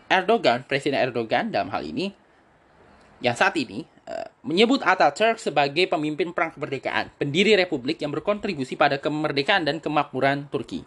Erdogan, 0.06 0.62
Presiden 0.62 1.02
Erdogan 1.02 1.50
dalam 1.50 1.68
hal 1.74 1.82
ini, 1.82 2.14
yang 3.18 3.34
saat 3.34 3.58
ini 3.58 3.82
uh, 4.06 4.28
menyebut 4.46 4.84
Ataturk 4.86 5.42
sebagai 5.42 5.90
pemimpin 5.90 6.30
perang 6.30 6.54
kemerdekaan, 6.54 7.10
pendiri 7.18 7.58
republik 7.58 7.98
yang 7.98 8.14
berkontribusi 8.14 8.78
pada 8.78 9.02
kemerdekaan 9.02 9.66
dan 9.66 9.82
kemakmuran 9.82 10.46
Turki. 10.52 10.86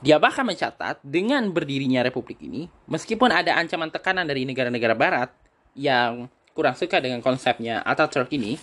Dia 0.00 0.16
bahkan 0.16 0.48
mencatat 0.48 1.04
dengan 1.04 1.52
berdirinya 1.52 2.00
republik 2.00 2.40
ini, 2.40 2.66
meskipun 2.88 3.30
ada 3.30 3.54
ancaman 3.60 3.92
tekanan 3.92 4.24
dari 4.24 4.48
negara-negara 4.48 4.96
barat, 4.96 5.30
yang 5.76 6.26
kurang 6.56 6.74
suka 6.74 6.98
dengan 6.98 7.22
konsepnya 7.22 7.84
Ataturk 7.84 8.32
ini, 8.34 8.58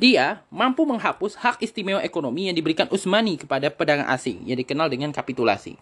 dia 0.00 0.44
mampu 0.48 0.84
menghapus 0.88 1.36
hak 1.36 1.60
istimewa 1.60 2.00
ekonomi 2.00 2.48
yang 2.48 2.56
diberikan 2.56 2.88
Utsmani 2.88 3.36
kepada 3.36 3.68
pedagang 3.68 4.08
asing 4.08 4.40
yang 4.44 4.58
dikenal 4.58 4.88
dengan 4.88 5.12
kapitulasi. 5.12 5.76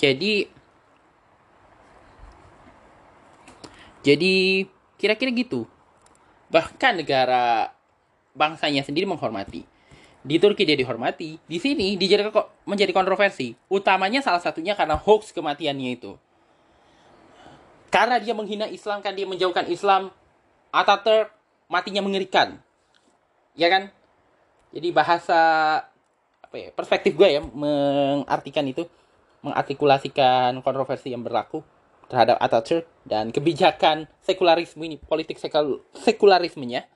Jadi 0.00 0.50
Jadi 4.04 4.68
kira-kira 5.00 5.32
gitu. 5.32 5.64
Bahkan 6.52 7.00
negara 7.00 7.72
bangsanya 8.36 8.84
sendiri 8.84 9.08
menghormati. 9.08 9.64
Di 10.20 10.36
Turki 10.36 10.68
dia 10.68 10.76
dihormati, 10.76 11.40
di 11.40 11.56
sini 11.56 11.96
dijadikan 11.96 12.44
menjadi 12.68 12.92
kontroversi. 12.92 13.56
Utamanya 13.72 14.20
salah 14.20 14.44
satunya 14.44 14.76
karena 14.76 15.00
hoax 15.00 15.32
kematiannya 15.32 15.88
itu 15.96 16.20
karena 17.94 18.18
dia 18.18 18.34
menghina 18.34 18.66
Islam 18.66 18.98
kan 19.06 19.14
dia 19.14 19.22
menjauhkan 19.22 19.70
Islam 19.70 20.10
Ataturk 20.74 21.30
matinya 21.74 22.06
mengerikan. 22.06 22.62
Ya 23.58 23.66
kan? 23.66 23.90
Jadi 24.70 24.94
bahasa 24.94 25.40
apa 26.38 26.54
ya 26.54 26.70
perspektif 26.70 27.18
gue 27.18 27.28
ya 27.34 27.42
mengartikan 27.42 28.62
itu 28.62 28.86
mengartikulasikan 29.42 30.62
kontroversi 30.62 31.10
yang 31.10 31.26
berlaku 31.26 31.66
terhadap 32.06 32.38
Ataturk 32.38 32.86
dan 33.02 33.34
kebijakan 33.34 34.06
sekularisme 34.22 34.86
ini 34.86 34.96
politik 35.02 35.42
sekul 35.42 35.82
sekularismenya. 35.98 36.86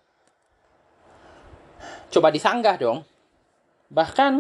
Coba 2.15 2.31
disanggah 2.31 2.79
dong. 2.79 3.03
Bahkan 3.91 4.33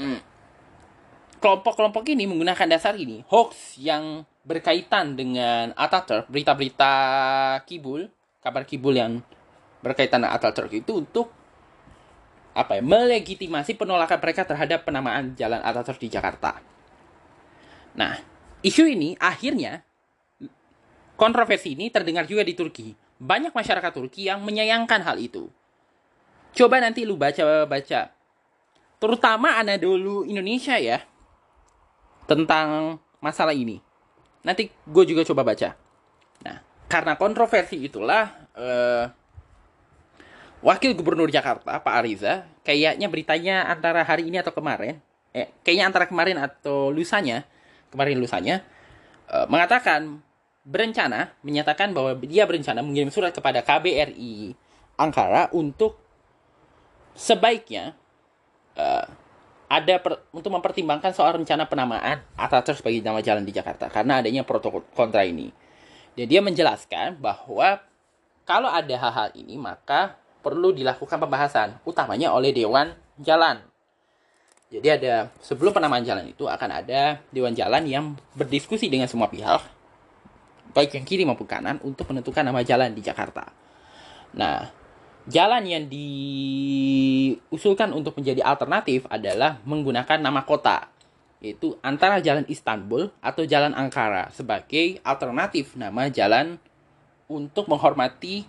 hmm, 0.00 0.20
kelompok-kelompok 1.38 2.04
ini 2.10 2.24
menggunakan 2.26 2.66
dasar 2.66 2.94
ini, 2.96 3.22
hoax 3.28 3.78
yang 3.78 4.26
berkaitan 4.46 5.18
dengan 5.18 5.74
Ataturk, 5.74 6.30
berita-berita 6.30 6.94
kibul, 7.66 8.06
kabar 8.38 8.62
kibul 8.62 8.94
yang 8.94 9.18
berkaitan 9.82 10.22
dengan 10.22 10.38
Ataturk 10.38 10.70
itu 10.70 11.02
untuk 11.02 11.34
apa 12.54 12.78
ya, 12.78 12.82
melegitimasi 12.86 13.74
penolakan 13.74 14.22
mereka 14.22 14.46
terhadap 14.46 14.86
penamaan 14.86 15.34
Jalan 15.34 15.60
Ataturk 15.60 15.98
di 15.98 16.08
Jakarta. 16.08 16.62
Nah, 17.98 18.16
isu 18.62 18.86
ini 18.86 19.18
akhirnya 19.18 19.82
kontroversi 21.18 21.74
ini 21.74 21.90
terdengar 21.90 22.24
juga 22.24 22.46
di 22.46 22.54
Turki. 22.54 22.94
Banyak 23.18 23.52
masyarakat 23.52 23.92
Turki 23.92 24.30
yang 24.30 24.46
menyayangkan 24.46 25.02
hal 25.04 25.18
itu. 25.18 25.50
Coba 26.56 26.80
nanti 26.80 27.04
lu 27.04 27.20
baca-baca. 27.20 28.14
Terutama 28.96 29.60
Anadolu 29.60 30.24
Indonesia 30.24 30.80
ya 30.80 31.04
tentang 32.24 32.96
masalah 33.20 33.52
ini. 33.52 33.85
Nanti 34.46 34.70
gue 34.70 35.04
juga 35.04 35.26
coba 35.26 35.42
baca. 35.42 35.74
Nah, 36.46 36.62
karena 36.86 37.18
kontroversi 37.18 37.82
itulah 37.82 38.30
uh, 38.54 39.10
Wakil 40.62 40.94
Gubernur 40.94 41.28
Jakarta 41.28 41.82
Pak 41.82 41.94
Ariza 41.98 42.46
kayaknya 42.62 43.10
beritanya 43.10 43.66
antara 43.66 44.06
hari 44.06 44.30
ini 44.30 44.38
atau 44.38 44.54
kemarin, 44.54 45.02
eh 45.34 45.50
kayaknya 45.66 45.86
antara 45.90 46.06
kemarin 46.06 46.38
atau 46.38 46.94
lusanya, 46.94 47.42
kemarin 47.90 48.22
lusanya 48.22 48.62
uh, 49.30 49.50
mengatakan 49.50 50.22
berencana 50.66 51.34
menyatakan 51.46 51.94
bahwa 51.94 52.18
dia 52.26 52.42
berencana 52.42 52.82
mengirim 52.82 53.10
surat 53.10 53.30
kepada 53.30 53.62
KBRI 53.62 54.54
Ankara 54.98 55.46
untuk 55.54 55.98
sebaiknya 57.14 57.94
uh, 58.74 59.06
ada 59.66 59.94
per, 59.98 60.22
untuk 60.30 60.54
mempertimbangkan 60.54 61.10
soal 61.10 61.38
rencana 61.38 61.66
penamaan 61.66 62.22
Atatürk 62.38 62.78
sebagai 62.78 63.02
nama 63.02 63.18
jalan 63.18 63.42
di 63.42 63.50
Jakarta 63.50 63.90
karena 63.90 64.22
adanya 64.22 64.46
protokol 64.46 64.86
kontra 64.94 65.26
ini. 65.26 65.50
Dan 66.16 66.26
dia 66.30 66.40
menjelaskan 66.40 67.18
bahwa 67.20 67.82
kalau 68.46 68.70
ada 68.70 68.94
hal-hal 68.94 69.28
ini 69.36 69.58
maka 69.58 70.16
perlu 70.40 70.70
dilakukan 70.70 71.18
pembahasan 71.18 71.82
utamanya 71.82 72.30
oleh 72.30 72.54
Dewan 72.54 72.94
Jalan. 73.18 73.60
Jadi 74.66 74.88
ada 74.90 75.30
sebelum 75.42 75.70
penamaan 75.70 76.02
jalan 76.02 76.26
itu 76.26 76.46
akan 76.50 76.70
ada 76.82 77.22
Dewan 77.30 77.54
Jalan 77.54 77.86
yang 77.86 78.04
berdiskusi 78.34 78.90
dengan 78.90 79.06
semua 79.06 79.30
pihak 79.30 79.76
baik 80.76 80.92
yang 80.92 81.08
kiri 81.08 81.24
maupun 81.24 81.48
kanan 81.48 81.80
untuk 81.80 82.12
menentukan 82.12 82.44
nama 82.44 82.60
jalan 82.60 82.92
di 82.92 83.00
Jakarta. 83.00 83.48
Nah, 84.36 84.68
jalan 85.26 85.66
yang 85.66 85.90
diusulkan 85.90 87.90
untuk 87.90 88.14
menjadi 88.18 88.42
alternatif 88.46 89.06
adalah 89.10 89.58
menggunakan 89.66 90.22
nama 90.22 90.46
kota 90.46 90.86
yaitu 91.44 91.76
antara 91.84 92.16
jalan 92.24 92.48
Istanbul 92.48 93.12
atau 93.20 93.44
jalan 93.44 93.76
Ankara 93.76 94.32
sebagai 94.32 94.96
alternatif 95.04 95.76
nama 95.76 96.08
jalan 96.08 96.56
untuk 97.28 97.68
menghormati 97.68 98.48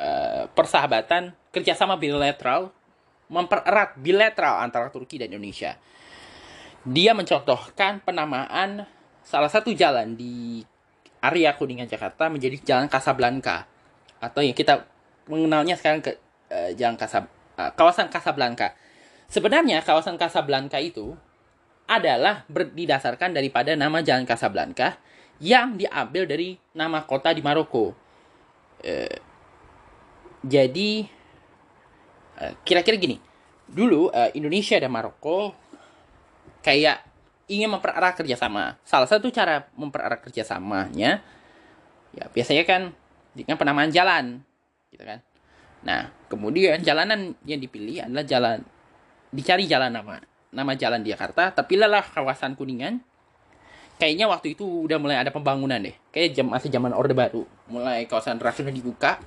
uh, 0.00 0.50
persahabatan 0.50 1.30
kerjasama 1.54 1.94
bilateral 1.94 2.74
mempererat 3.28 4.00
bilateral 4.00 4.64
antara 4.64 4.88
Turki 4.88 5.20
dan 5.20 5.28
Indonesia. 5.30 5.76
Dia 6.88 7.12
mencontohkan 7.12 8.00
penamaan 8.00 8.88
salah 9.20 9.52
satu 9.52 9.76
jalan 9.76 10.16
di 10.16 10.64
area 11.20 11.52
Kuningan 11.52 11.90
Jakarta 11.90 12.32
menjadi 12.32 12.56
Jalan 12.64 12.88
Casablanca 12.88 13.68
atau 14.18 14.40
yang 14.40 14.56
kita 14.56 14.88
mengenalnya 15.28 15.76
sekarang 15.76 16.02
ke 16.02 16.16
uh, 16.50 16.72
Jalan 16.74 16.96
Kasab 16.96 17.28
uh, 17.60 17.70
kawasan 17.76 18.08
Casablanca. 18.08 18.74
Sebenarnya 19.28 19.84
kawasan 19.84 20.16
Casablanca 20.16 20.80
itu 20.80 21.12
adalah 21.88 22.44
didasarkan 22.48 23.36
daripada 23.36 23.76
nama 23.76 24.00
Jalan 24.00 24.24
Casablanca 24.24 24.96
yang 25.38 25.78
diambil 25.78 26.24
dari 26.28 26.56
nama 26.74 27.04
kota 27.04 27.32
di 27.32 27.44
Maroko. 27.44 27.94
Uh, 28.82 29.16
jadi 30.42 31.06
kira-kira 32.62 32.96
uh, 32.96 33.02
gini, 33.02 33.16
dulu 33.66 34.08
uh, 34.08 34.30
Indonesia 34.32 34.78
dan 34.78 34.90
Maroko 34.90 35.52
kayak 36.64 37.04
ingin 37.50 37.68
mempererat 37.68 38.16
kerjasama. 38.16 38.80
Salah 38.86 39.08
satu 39.08 39.28
cara 39.28 39.68
mempererat 39.76 40.20
kerjasamanya 40.24 41.20
Ya, 42.16 42.24
biasanya 42.32 42.64
kan 42.64 42.82
dengan 43.36 43.60
penamaan 43.60 43.92
jalan, 43.92 44.42
gitu 44.98 45.06
kan. 45.06 45.22
Nah, 45.86 46.10
kemudian 46.26 46.82
jalanan 46.82 47.38
yang 47.46 47.62
dipilih 47.62 48.02
adalah 48.02 48.26
jalan 48.26 48.58
dicari 49.30 49.70
jalan 49.70 49.94
nama 49.94 50.18
nama 50.50 50.74
jalan 50.74 51.06
di 51.06 51.14
Jakarta, 51.14 51.54
tapi 51.54 51.78
lelah 51.78 52.02
kawasan 52.02 52.58
Kuningan. 52.58 52.98
Kayaknya 53.98 54.26
waktu 54.26 54.58
itu 54.58 54.66
udah 54.66 54.98
mulai 54.98 55.22
ada 55.22 55.30
pembangunan 55.30 55.78
deh. 55.78 55.94
Kayak 56.10 56.38
jam 56.38 56.46
masih 56.50 56.70
zaman 56.70 56.94
Orde 56.94 57.14
Baru. 57.14 57.46
Mulai 57.70 58.06
kawasan 58.06 58.38
Rasuna 58.38 58.70
dibuka 58.70 59.18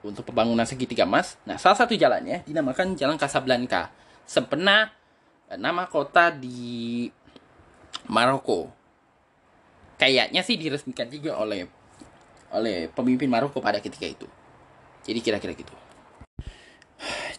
untuk 0.00 0.28
pembangunan 0.28 0.64
segitiga 0.64 1.04
emas. 1.04 1.36
Nah, 1.44 1.60
salah 1.60 1.76
satu 1.76 1.92
jalannya 1.92 2.40
dinamakan 2.48 2.96
Jalan 2.96 3.20
Casablanca. 3.20 3.92
Sempena 4.24 4.92
eh, 5.52 5.60
nama 5.60 5.88
kota 5.92 6.32
di 6.32 7.04
Maroko. 8.08 8.72
Kayaknya 10.00 10.40
sih 10.40 10.56
diresmikan 10.56 11.12
juga 11.12 11.36
oleh 11.36 11.68
oleh 12.52 12.88
pemimpin 12.96 13.28
Maroko 13.28 13.60
pada 13.60 13.76
ketika 13.76 14.08
itu. 14.08 14.24
Jadi 15.02 15.18
kira-kira 15.18 15.52
gitu. 15.54 15.74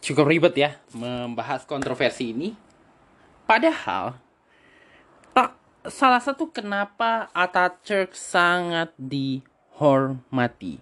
Cukup 0.04 0.28
ribet 0.28 0.56
ya 0.60 0.76
membahas 0.92 1.64
kontroversi 1.64 2.36
ini. 2.36 2.52
Padahal 3.48 4.20
tak 5.32 5.56
salah 5.88 6.20
satu 6.20 6.52
kenapa 6.52 7.32
Atatürk 7.32 8.12
sangat 8.12 8.92
dihormati. 9.00 10.80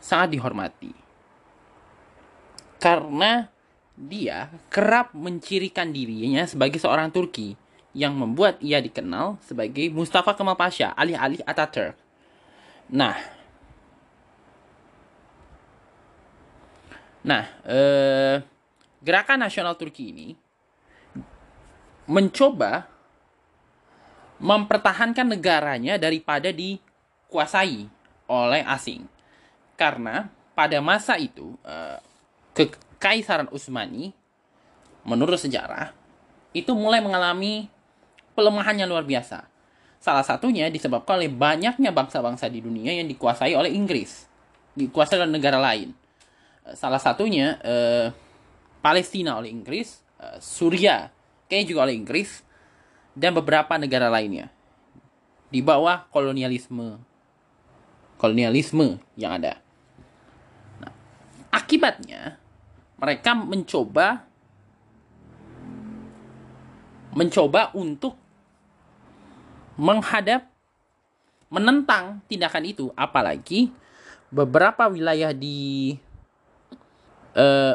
Sangat 0.00 0.36
dihormati. 0.36 0.92
Karena 2.76 3.48
dia 3.96 4.52
kerap 4.68 5.16
mencirikan 5.16 5.88
dirinya 5.88 6.44
sebagai 6.44 6.76
seorang 6.76 7.08
Turki 7.08 7.56
yang 7.96 8.12
membuat 8.12 8.60
ia 8.60 8.84
dikenal 8.84 9.40
sebagai 9.40 9.88
Mustafa 9.88 10.36
Kemal 10.36 10.60
Pasha 10.60 10.92
alih-alih 10.92 11.40
Atatürk. 11.48 11.96
Nah, 12.92 13.16
Nah, 17.26 17.42
eh, 17.66 18.38
gerakan 19.02 19.42
nasional 19.42 19.74
Turki 19.74 20.14
ini 20.14 20.28
mencoba 22.06 22.86
mempertahankan 24.38 25.34
negaranya 25.34 25.98
daripada 25.98 26.54
dikuasai 26.54 27.90
oleh 28.30 28.62
asing. 28.62 29.10
Karena 29.74 30.30
pada 30.54 30.78
masa 30.78 31.18
itu 31.18 31.58
eh, 31.66 31.98
kekaisaran 32.54 33.50
Utsmani 33.50 34.14
menurut 35.02 35.42
sejarah 35.42 35.90
itu 36.54 36.70
mulai 36.78 37.02
mengalami 37.02 37.66
pelemahan 38.38 38.78
yang 38.78 38.86
luar 38.86 39.02
biasa. 39.02 39.50
Salah 39.98 40.22
satunya 40.22 40.70
disebabkan 40.70 41.18
oleh 41.18 41.26
banyaknya 41.26 41.90
bangsa-bangsa 41.90 42.46
di 42.46 42.62
dunia 42.62 42.94
yang 42.94 43.10
dikuasai 43.10 43.58
oleh 43.58 43.74
Inggris, 43.74 44.30
dikuasai 44.78 45.18
oleh 45.18 45.34
negara 45.34 45.58
lain 45.58 46.05
salah 46.74 46.98
satunya 46.98 47.60
uh, 47.62 48.10
Palestina 48.82 49.38
oleh 49.38 49.52
Inggris, 49.52 50.02
uh, 50.18 50.40
Suria 50.42 51.12
kayaknya 51.46 51.66
juga 51.70 51.80
oleh 51.86 51.94
Inggris, 51.94 52.42
dan 53.14 53.32
beberapa 53.32 53.78
negara 53.78 54.10
lainnya. 54.10 54.50
Di 55.50 55.62
bawah 55.62 56.10
kolonialisme. 56.10 56.98
Kolonialisme 58.18 58.98
yang 59.14 59.38
ada. 59.38 59.62
Nah, 60.82 60.92
akibatnya 61.54 62.40
mereka 62.96 63.36
mencoba 63.36 64.24
mencoba 67.16 67.72
untuk 67.72 68.16
menghadap 69.80 70.48
menentang 71.48 72.20
tindakan 72.28 72.64
itu. 72.68 72.86
Apalagi 72.92 73.72
beberapa 74.28 74.88
wilayah 74.88 75.32
di 75.32 75.96
uh, 77.36 77.74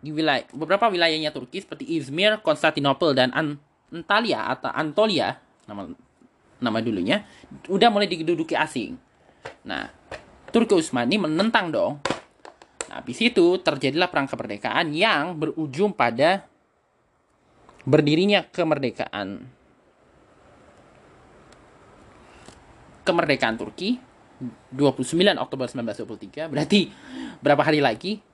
di 0.00 0.10
wilayah 0.14 0.44
beberapa 0.54 0.88
wilayahnya 0.88 1.34
Turki 1.34 1.64
seperti 1.64 1.98
Izmir, 1.98 2.40
Konstantinopel 2.40 3.16
dan 3.16 3.32
Antalya 3.34 4.54
atau 4.54 4.70
Antolia 4.70 5.36
nama 5.64 5.88
nama 6.60 6.78
dulunya 6.80 7.24
udah 7.68 7.88
mulai 7.90 8.08
diduduki 8.08 8.54
asing. 8.54 8.96
Nah, 9.64 9.88
Turki 10.48 10.76
Utsmani 10.76 11.18
menentang 11.18 11.72
dong. 11.72 11.92
Nah, 12.88 13.00
habis 13.00 13.18
itu 13.20 13.58
terjadilah 13.60 14.08
perang 14.08 14.28
kemerdekaan 14.28 14.92
yang 14.92 15.36
berujung 15.36 15.92
pada 15.92 16.46
berdirinya 17.84 18.48
kemerdekaan 18.48 19.44
kemerdekaan 23.04 23.60
Turki 23.60 24.00
29 24.72 25.04
Oktober 25.36 25.68
1923 25.68 26.48
berarti 26.48 26.88
berapa 27.44 27.60
hari 27.60 27.84
lagi 27.84 28.24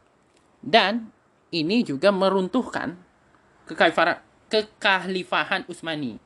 dan 0.60 1.08
ini 1.50 1.82
juga 1.82 2.12
meruntuhkan 2.14 2.94
kekalifahan 3.66 5.62
Utsmani 5.66 6.20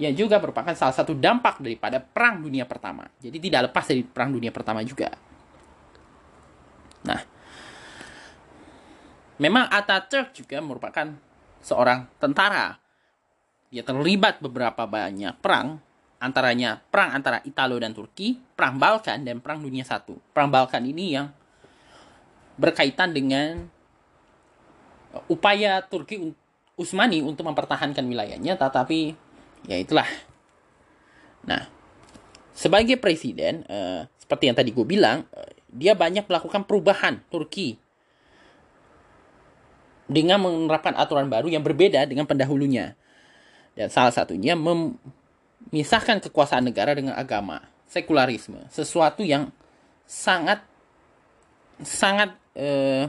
yang 0.00 0.16
juga 0.16 0.40
merupakan 0.40 0.72
salah 0.72 0.94
satu 0.96 1.12
dampak 1.12 1.60
daripada 1.60 2.00
Perang 2.00 2.40
Dunia 2.40 2.64
Pertama. 2.64 3.04
Jadi 3.20 3.36
tidak 3.38 3.70
lepas 3.70 3.84
dari 3.84 4.02
Perang 4.02 4.32
Dunia 4.32 4.48
Pertama 4.48 4.80
juga. 4.82 5.12
Nah, 7.02 7.20
memang 9.36 9.68
Atatürk 9.68 10.32
juga 10.32 10.62
merupakan 10.64 11.12
seorang 11.60 12.08
tentara. 12.16 12.78
Dia 13.72 13.84
terlibat 13.84 14.40
beberapa 14.44 14.84
banyak 14.84 15.40
perang, 15.40 15.80
antaranya 16.20 16.76
perang 16.76 17.16
antara 17.16 17.40
Italo 17.44 17.80
dan 17.80 17.96
Turki, 17.96 18.36
perang 18.36 18.76
Balkan 18.76 19.24
dan 19.24 19.40
perang 19.40 19.64
Dunia 19.64 19.84
Satu. 19.84 20.20
Perang 20.32 20.52
Balkan 20.52 20.84
ini 20.84 21.16
yang 21.16 21.32
berkaitan 22.56 23.16
dengan 23.16 23.68
upaya 25.28 25.84
Turki 25.84 26.32
Utsmani 26.76 27.20
untuk 27.20 27.44
mempertahankan 27.44 28.04
wilayahnya, 28.04 28.56
tetapi 28.56 29.12
ya 29.68 29.76
itulah. 29.76 30.08
Nah, 31.44 31.68
sebagai 32.56 32.96
presiden, 32.96 33.66
uh, 33.68 34.08
seperti 34.16 34.48
yang 34.48 34.56
tadi 34.56 34.70
gue 34.72 34.86
bilang, 34.86 35.28
uh, 35.36 35.52
dia 35.68 35.92
banyak 35.92 36.24
melakukan 36.24 36.64
perubahan 36.64 37.20
Turki 37.28 37.76
dengan 40.08 40.44
menerapkan 40.44 40.96
aturan 40.96 41.28
baru 41.28 41.48
yang 41.48 41.64
berbeda 41.64 42.04
dengan 42.08 42.24
pendahulunya. 42.24 42.96
Dan 43.72 43.88
salah 43.88 44.12
satunya 44.12 44.52
memisahkan 44.52 46.20
kekuasaan 46.28 46.68
negara 46.68 46.92
dengan 46.92 47.16
agama, 47.16 47.64
sekularisme, 47.88 48.68
sesuatu 48.68 49.24
yang 49.24 49.48
sangat 50.04 50.60
sangat 51.80 52.36
eh, 52.56 53.06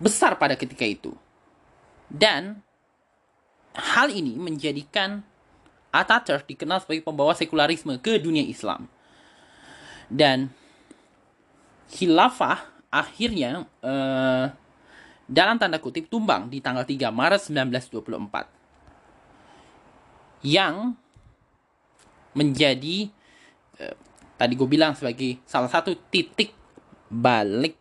besar 0.00 0.38
pada 0.40 0.56
ketika 0.56 0.86
itu. 0.86 1.12
Dan 2.10 2.62
hal 3.76 4.10
ini 4.10 4.34
menjadikan 4.34 5.22
Atatürk 5.90 6.46
dikenal 6.46 6.78
sebagai 6.82 7.02
pembawa 7.02 7.34
sekularisme 7.34 7.98
ke 7.98 8.18
dunia 8.22 8.46
Islam. 8.46 8.86
Dan 10.10 10.50
khilafah 11.90 12.62
akhirnya 12.90 13.66
eh, 13.82 14.46
dalam 15.30 15.58
tanda 15.58 15.78
kutip 15.78 16.10
tumbang 16.10 16.50
di 16.50 16.60
tanggal 16.62 16.84
3 16.86 17.10
Maret 17.10 17.40
1924. 17.46 18.46
Yang 20.46 20.94
menjadi 22.34 23.10
eh, 23.78 23.94
tadi 24.38 24.54
gue 24.54 24.68
bilang 24.70 24.94
sebagai 24.94 25.38
salah 25.46 25.70
satu 25.70 25.94
titik 26.10 26.59
balik 27.10 27.74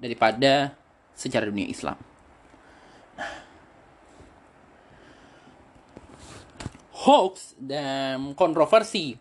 daripada 0.00 0.72
sejarah 1.12 1.52
dunia 1.52 1.68
Islam. 1.68 2.00
Hoax 7.00 7.56
dan 7.56 8.36
kontroversi 8.36 9.16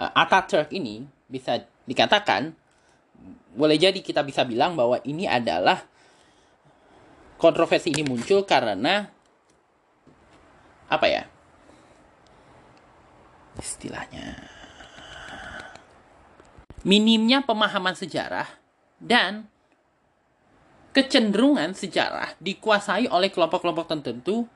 uh, 0.00 0.12
Atatürk 0.12 0.72
ini 0.76 1.04
bisa 1.28 1.60
dikatakan 1.88 2.52
boleh 3.56 3.80
jadi 3.80 3.96
kita 4.04 4.20
bisa 4.20 4.44
bilang 4.44 4.76
bahwa 4.76 5.00
ini 5.08 5.24
adalah 5.24 5.80
kontroversi 7.40 7.96
ini 7.96 8.04
muncul 8.04 8.44
karena 8.44 9.08
apa 10.92 11.06
ya 11.08 11.24
istilahnya 13.56 14.55
minimnya 16.86 17.42
pemahaman 17.42 17.98
sejarah 17.98 18.46
dan 19.02 19.50
kecenderungan 20.94 21.74
sejarah 21.74 22.38
dikuasai 22.38 23.10
oleh 23.10 23.28
kelompok-kelompok 23.34 23.90
tertentu 23.90 24.46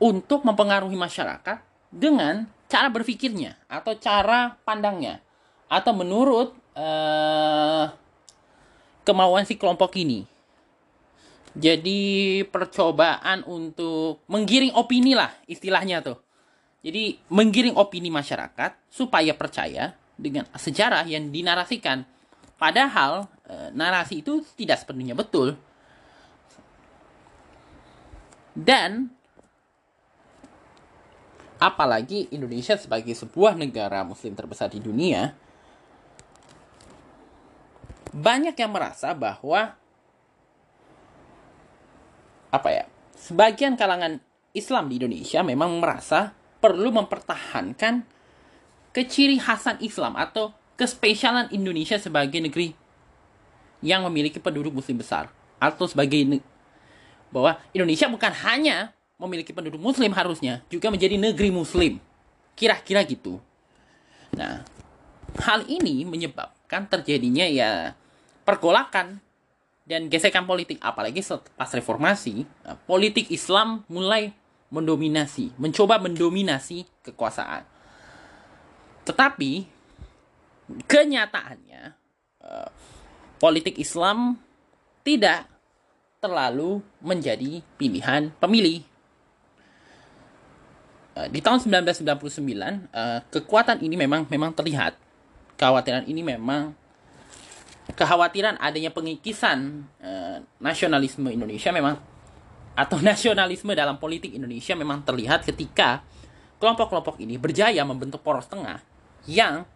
untuk 0.00 0.46
mempengaruhi 0.46 0.96
masyarakat 0.96 1.60
dengan 1.90 2.48
cara 2.70 2.88
berpikirnya 2.88 3.58
atau 3.66 3.98
cara 3.98 4.56
pandangnya 4.62 5.20
atau 5.68 5.92
menurut 5.92 6.56
uh, 6.78 7.90
kemauan 9.04 9.44
si 9.44 9.60
kelompok 9.60 9.92
ini. 10.00 10.24
Jadi 11.50 12.40
percobaan 12.46 13.42
untuk 13.44 14.22
menggiring 14.30 14.72
opini 14.78 15.18
lah 15.18 15.34
istilahnya 15.50 16.00
tuh. 16.00 16.22
Jadi 16.80 17.20
menggiring 17.28 17.76
opini 17.76 18.08
masyarakat 18.08 18.78
supaya 18.88 19.36
percaya 19.36 19.99
dengan 20.20 20.44
sejarah 20.52 21.08
yang 21.08 21.32
dinarasikan. 21.32 22.04
Padahal 22.60 23.24
e, 23.48 23.72
narasi 23.72 24.20
itu 24.20 24.44
tidak 24.54 24.84
sepenuhnya 24.84 25.16
betul. 25.16 25.56
Dan 28.52 29.08
apalagi 31.56 32.28
Indonesia 32.32 32.76
sebagai 32.76 33.16
sebuah 33.16 33.56
negara 33.56 34.04
muslim 34.04 34.36
terbesar 34.36 34.72
di 34.72 34.80
dunia 34.80 35.32
banyak 38.10 38.56
yang 38.58 38.72
merasa 38.74 39.14
bahwa 39.14 39.76
apa 42.50 42.68
ya 42.74 42.84
sebagian 43.14 43.78
kalangan 43.78 44.18
Islam 44.50 44.90
di 44.90 44.98
Indonesia 44.98 45.46
memang 45.46 45.78
merasa 45.78 46.34
perlu 46.58 46.90
mempertahankan 46.90 48.02
keciri 48.90 49.38
khasan 49.38 49.78
Islam 49.82 50.18
atau 50.18 50.54
kespesialan 50.74 51.52
Indonesia 51.52 52.00
sebagai 52.00 52.40
negeri 52.40 52.74
yang 53.80 54.04
memiliki 54.08 54.42
penduduk 54.42 54.74
muslim 54.76 55.00
besar 55.00 55.28
atau 55.60 55.84
sebagai 55.88 56.40
bahwa 57.30 57.56
Indonesia 57.72 58.08
bukan 58.10 58.32
hanya 58.44 58.92
memiliki 59.20 59.52
penduduk 59.52 59.80
muslim 59.80 60.10
harusnya 60.12 60.64
juga 60.72 60.88
menjadi 60.88 61.16
negeri 61.20 61.52
muslim 61.52 62.00
kira-kira 62.56 63.04
gitu 63.04 63.40
nah 64.34 64.64
hal 65.40 65.64
ini 65.68 66.02
menyebabkan 66.08 66.88
terjadinya 66.90 67.46
ya 67.46 67.94
pergolakan 68.42 69.20
dan 69.86 70.06
gesekan 70.06 70.46
politik 70.46 70.78
apalagi 70.82 71.22
pas 71.54 71.70
reformasi 71.70 72.46
politik 72.86 73.30
Islam 73.30 73.82
mulai 73.90 74.34
mendominasi, 74.70 75.50
mencoba 75.58 75.98
mendominasi 75.98 76.86
kekuasaan. 77.02 77.66
Tetapi 79.04 79.80
kenyataannya 80.86 81.82
uh, 82.44 82.68
politik 83.40 83.80
Islam 83.80 84.38
tidak 85.02 85.48
terlalu 86.20 86.84
menjadi 87.00 87.64
pilihan 87.80 88.30
pemilih. 88.38 88.84
Uh, 91.16 91.26
di 91.26 91.42
tahun 91.42 91.58
1999 91.64 92.38
uh, 92.92 93.20
kekuatan 93.32 93.82
ini 93.82 93.96
memang 93.98 94.28
memang 94.28 94.52
terlihat. 94.54 94.94
Kekhawatiran 95.58 96.08
ini 96.08 96.24
memang 96.24 96.72
kekhawatiran 97.92 98.56
adanya 98.62 98.88
pengikisan 98.94 99.84
nasionalisme 100.56 101.26
Indonesia 101.28 101.68
memang 101.68 102.00
atau 102.72 102.96
nasionalisme 103.10 103.76
dalam 103.76 104.00
politik 104.00 104.32
Indonesia 104.32 104.72
memang 104.72 105.04
terlihat 105.04 105.44
ketika 105.44 106.00
kelompok-kelompok 106.56 107.20
ini 107.20 107.36
berjaya 107.36 107.84
membentuk 107.84 108.24
poros 108.24 108.48
tengah 108.48 108.80
yang 109.28 109.66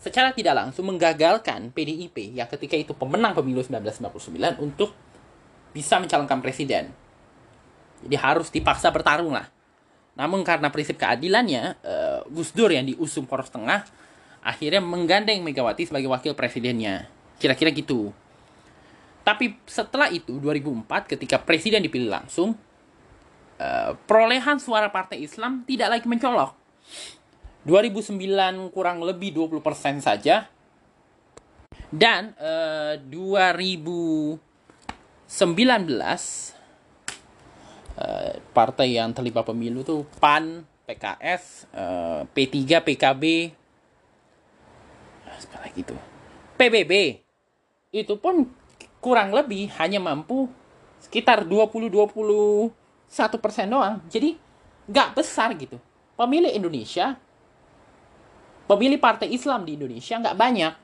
secara 0.00 0.36
tidak 0.36 0.52
langsung 0.52 0.84
menggagalkan 0.92 1.72
PDIP 1.72 2.36
yang 2.36 2.44
ketika 2.52 2.76
itu 2.76 2.92
pemenang 2.92 3.32
pemilu 3.32 3.64
1999 3.64 4.60
untuk 4.60 4.92
bisa 5.72 5.96
mencalonkan 5.96 6.44
presiden. 6.44 6.92
Jadi 8.04 8.16
harus 8.20 8.52
dipaksa 8.52 8.92
bertarung 8.92 9.32
lah. 9.32 9.48
Namun 10.14 10.46
karena 10.46 10.68
prinsip 10.70 11.00
keadilannya, 11.00 11.80
uh, 11.82 12.20
Gus 12.30 12.52
Dur 12.52 12.70
yang 12.70 12.86
diusung 12.86 13.24
poros 13.24 13.50
tengah 13.50 13.82
akhirnya 14.44 14.84
menggandeng 14.84 15.40
Megawati 15.40 15.88
sebagai 15.88 16.12
wakil 16.12 16.36
presidennya. 16.36 17.08
Kira-kira 17.40 17.72
gitu. 17.72 18.12
Tapi 19.24 19.56
setelah 19.64 20.12
itu 20.12 20.36
2004 20.36 21.16
ketika 21.16 21.40
presiden 21.40 21.80
dipilih 21.80 22.12
langsung 22.12 22.54
uh, 23.56 23.90
perolehan 24.04 24.60
suara 24.60 24.92
Partai 24.92 25.24
Islam 25.24 25.64
tidak 25.64 25.98
lagi 25.98 26.06
mencolok. 26.06 26.63
2009 27.64 28.20
kurang 28.72 29.00
lebih 29.00 29.32
20% 29.32 30.04
saja. 30.04 30.48
Dan 31.88 32.34
uh, 32.38 32.98
2019 33.00 34.40
uh, 37.98 38.32
partai 38.50 38.88
yang 38.98 39.14
terlibat 39.14 39.46
pemilu 39.46 39.86
tuh 39.86 40.04
PAN, 40.18 40.66
PKS, 40.84 41.70
uh, 41.72 42.22
P3, 42.34 42.82
PKB, 42.82 43.24
apa 45.54 45.56
lagi 45.64 45.80
itu? 45.86 45.96
PBB. 46.58 46.92
Itu 47.94 48.18
pun 48.18 48.50
kurang 48.98 49.30
lebih 49.30 49.70
hanya 49.78 50.02
mampu 50.02 50.50
sekitar 50.98 51.46
20-21 51.46 52.72
persen 53.38 53.70
doang. 53.70 54.02
Jadi 54.10 54.34
nggak 54.90 55.14
besar 55.14 55.54
gitu. 55.54 55.78
Pemilih 56.14 56.50
Indonesia, 56.54 57.18
pemilih 58.64 58.98
partai 59.00 59.32
Islam 59.32 59.64
di 59.64 59.76
Indonesia 59.76 60.20
nggak 60.20 60.38
banyak. 60.38 60.74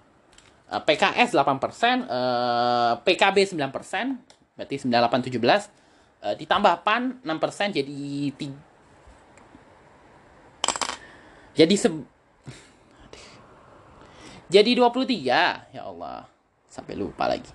PKS 0.71 1.35
8 1.35 1.59
persen, 1.59 2.07
eh, 2.07 2.93
PKB 3.03 3.59
9 3.59 3.75
persen, 3.75 4.23
berarti 4.55 4.79
98 4.87 5.27
17. 5.27 5.67
Eh, 6.21 6.35
ditambah 6.39 6.85
PAN 6.87 7.25
6 7.27 7.39
persen 7.41 7.73
jadi 7.73 7.97
jadi 11.57 11.75
se 11.75 11.89
jadi 14.53 14.71
23 14.77 15.73
ya 15.73 15.83
Allah 15.83 16.29
sampai 16.69 16.95
lupa 16.95 17.25
lagi 17.25 17.51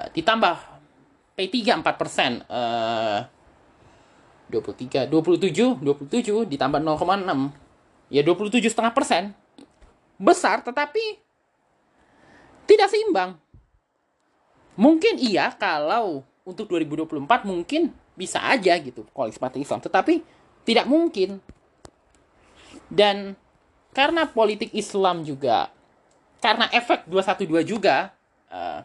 Eh, 0.00 0.08
ditambah 0.16 0.56
P3 1.36 1.56
4 1.80 2.00
persen 2.00 2.30
uh, 2.48 3.20
23 4.48 5.08
27 5.08 5.80
27 5.80 6.48
ditambah 6.48 6.80
0,6 6.80 8.12
ya 8.12 8.20
27 8.24 8.72
setengah 8.72 8.92
persen 8.92 9.32
besar 10.20 10.60
tetapi 10.60 11.16
tidak 12.68 12.92
seimbang. 12.92 13.40
Mungkin 14.76 15.16
iya 15.16 15.48
kalau 15.56 16.22
untuk 16.44 16.68
2024 16.68 17.48
mungkin 17.48 17.90
bisa 18.12 18.44
aja 18.44 18.76
gitu 18.76 19.08
koalisi 19.16 19.40
partai 19.40 19.64
Islam. 19.64 19.80
Tetapi 19.80 20.20
tidak 20.68 20.84
mungkin. 20.84 21.40
Dan 22.86 23.34
karena 23.90 24.28
politik 24.28 24.70
Islam 24.76 25.24
juga 25.26 25.72
karena 26.40 26.70
efek 26.72 27.10
212 27.10 27.66
juga 27.66 28.14
uh, 28.48 28.80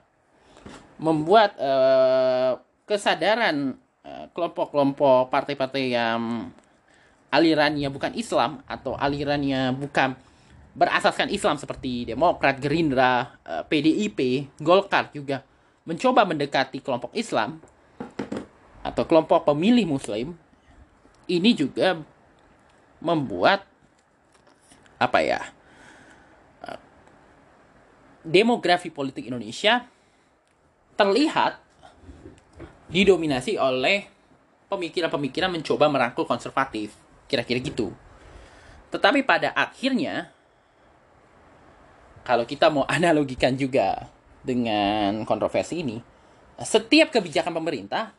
membuat 0.97 1.55
uh, 1.61 2.59
kesadaran 2.83 3.77
uh, 4.03 4.25
kelompok-kelompok 4.33 5.29
partai-partai 5.29 5.83
yang 5.93 6.51
alirannya 7.31 7.88
bukan 7.91 8.13
Islam 8.17 8.63
atau 8.65 8.95
alirannya 8.95 9.75
bukan 9.75 10.15
berasaskan 10.76 11.32
Islam 11.32 11.55
seperti 11.55 12.03
Demokrat, 12.03 12.59
Gerindra, 12.59 13.39
uh, 13.47 13.63
eh, 13.63 13.63
PDIP, 13.65 14.19
Golkar 14.59 15.09
juga 15.15 15.41
mencoba 15.88 16.28
mendekati 16.28 16.84
kelompok 16.84 17.15
Islam 17.15 17.63
atau 18.84 19.03
kelompok 19.07 19.47
pemilih 19.47 19.88
Muslim 19.88 20.36
ini 21.26 21.51
juga 21.57 21.97
membuat 23.01 23.65
apa 24.95 25.19
ya 25.21 25.41
demografi 28.26 28.89
politik 28.89 29.30
Indonesia 29.30 29.86
terlihat 30.97 31.61
didominasi 32.89 33.61
oleh 33.61 34.09
pemikiran-pemikiran 34.67 35.53
mencoba 35.53 35.86
merangkul 35.88 36.26
konservatif. 36.26 36.97
Kira-kira 37.30 37.61
gitu. 37.61 37.93
Tetapi 38.89 39.21
pada 39.26 39.53
akhirnya, 39.53 40.34
kalau 42.26 42.43
kita 42.43 42.73
mau 42.73 42.84
analogikan 42.89 43.53
juga 43.53 44.09
dengan 44.41 45.21
kontroversi 45.23 45.86
ini, 45.86 46.01
setiap 46.57 47.13
kebijakan 47.13 47.53
pemerintah 47.53 48.11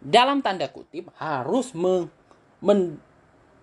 dalam 0.00 0.44
tanda 0.44 0.68
kutip 0.68 1.08
harus 1.16 1.72
men, 1.72 2.08
men, 2.60 3.00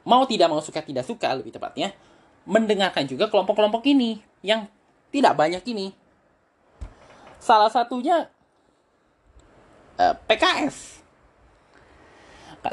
mau 0.02 0.26
tidak 0.26 0.50
mau 0.50 0.62
suka 0.62 0.82
tidak 0.82 1.06
suka 1.06 1.34
lebih 1.38 1.54
tepatnya 1.54 1.94
mendengarkan 2.50 3.06
juga 3.06 3.30
kelompok-kelompok 3.30 3.86
ini 3.86 4.18
yang 4.42 4.66
tidak 5.14 5.38
banyak 5.38 5.62
ini. 5.70 5.94
Salah 7.38 7.70
satunya 7.70 8.34
Eh, 9.98 10.16
PKS. 10.30 11.02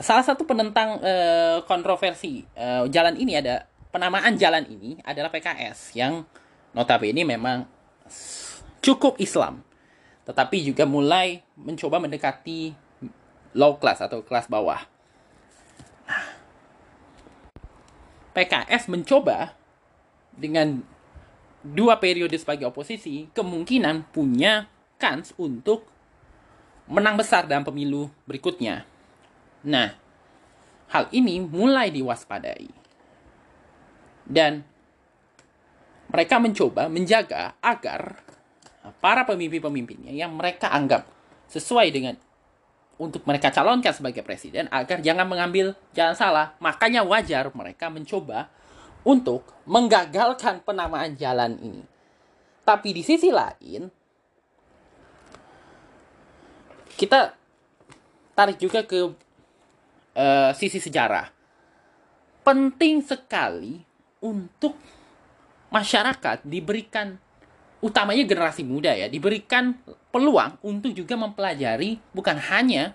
Salah 0.05 0.27
satu 0.27 0.43
penentang 0.43 0.99
uh, 0.99 1.63
kontroversi 1.71 2.43
uh, 2.59 2.83
jalan 2.91 3.15
ini 3.15 3.39
ada 3.39 3.63
penamaan 3.95 4.35
jalan 4.35 4.67
ini 4.67 4.99
adalah 5.07 5.31
PKS 5.31 5.95
yang 5.95 6.27
notabene 6.75 7.22
memang 7.22 7.64
cukup 8.85 9.16
Islam, 9.22 9.62
tetapi 10.29 10.61
juga 10.61 10.85
mulai 10.85 11.41
mencoba 11.57 12.03
mendekati 12.03 12.75
low 13.55 13.79
class 13.79 14.03
atau 14.03 14.20
kelas 14.20 14.51
bawah. 14.51 14.83
PKS 18.35 18.91
mencoba 18.91 19.55
dengan 20.35 20.83
dua 21.62 21.97
periode 22.03 22.35
sebagai 22.35 22.66
oposisi 22.66 23.31
kemungkinan 23.31 24.11
punya 24.11 24.66
kans 24.99 25.31
untuk 25.39 25.87
menang 26.91 27.16
besar 27.16 27.47
dalam 27.49 27.64
pemilu 27.64 28.11
berikutnya. 28.29 28.85
Nah, 29.64 29.97
hal 30.93 31.09
ini 31.14 31.41
mulai 31.41 31.89
diwaspadai. 31.89 32.68
Dan 34.29 34.66
mereka 36.15 36.39
mencoba 36.39 36.87
menjaga 36.87 37.59
agar 37.59 38.23
para 39.03 39.27
pemimpin-pemimpinnya 39.27 40.15
yang 40.15 40.31
mereka 40.39 40.71
anggap 40.71 41.11
sesuai 41.51 41.91
dengan 41.91 42.15
untuk 42.95 43.27
mereka 43.27 43.51
calonkan 43.51 43.91
sebagai 43.91 44.23
presiden 44.23 44.71
agar 44.71 45.03
jangan 45.03 45.27
mengambil 45.27 45.75
jalan 45.91 46.15
salah. 46.15 46.55
Makanya 46.62 47.03
wajar 47.03 47.51
mereka 47.51 47.91
mencoba 47.91 48.47
untuk 49.03 49.43
menggagalkan 49.67 50.62
penamaan 50.62 51.19
jalan 51.19 51.59
ini. 51.59 51.83
Tapi 52.62 52.95
di 52.95 53.03
sisi 53.03 53.35
lain, 53.35 53.91
kita 56.95 57.35
tarik 58.39 58.62
juga 58.62 58.87
ke 58.87 59.11
uh, 60.15 60.51
sisi 60.55 60.79
sejarah. 60.79 61.27
Penting 62.47 63.03
sekali 63.03 63.83
untuk 64.23 64.79
masyarakat 65.75 66.47
diberikan 66.47 67.18
utamanya 67.83 68.22
generasi 68.22 68.62
muda 68.62 68.95
ya 68.95 69.11
diberikan 69.11 69.75
peluang 70.14 70.55
untuk 70.62 70.95
juga 70.95 71.18
mempelajari 71.18 71.99
bukan 72.14 72.39
hanya 72.39 72.95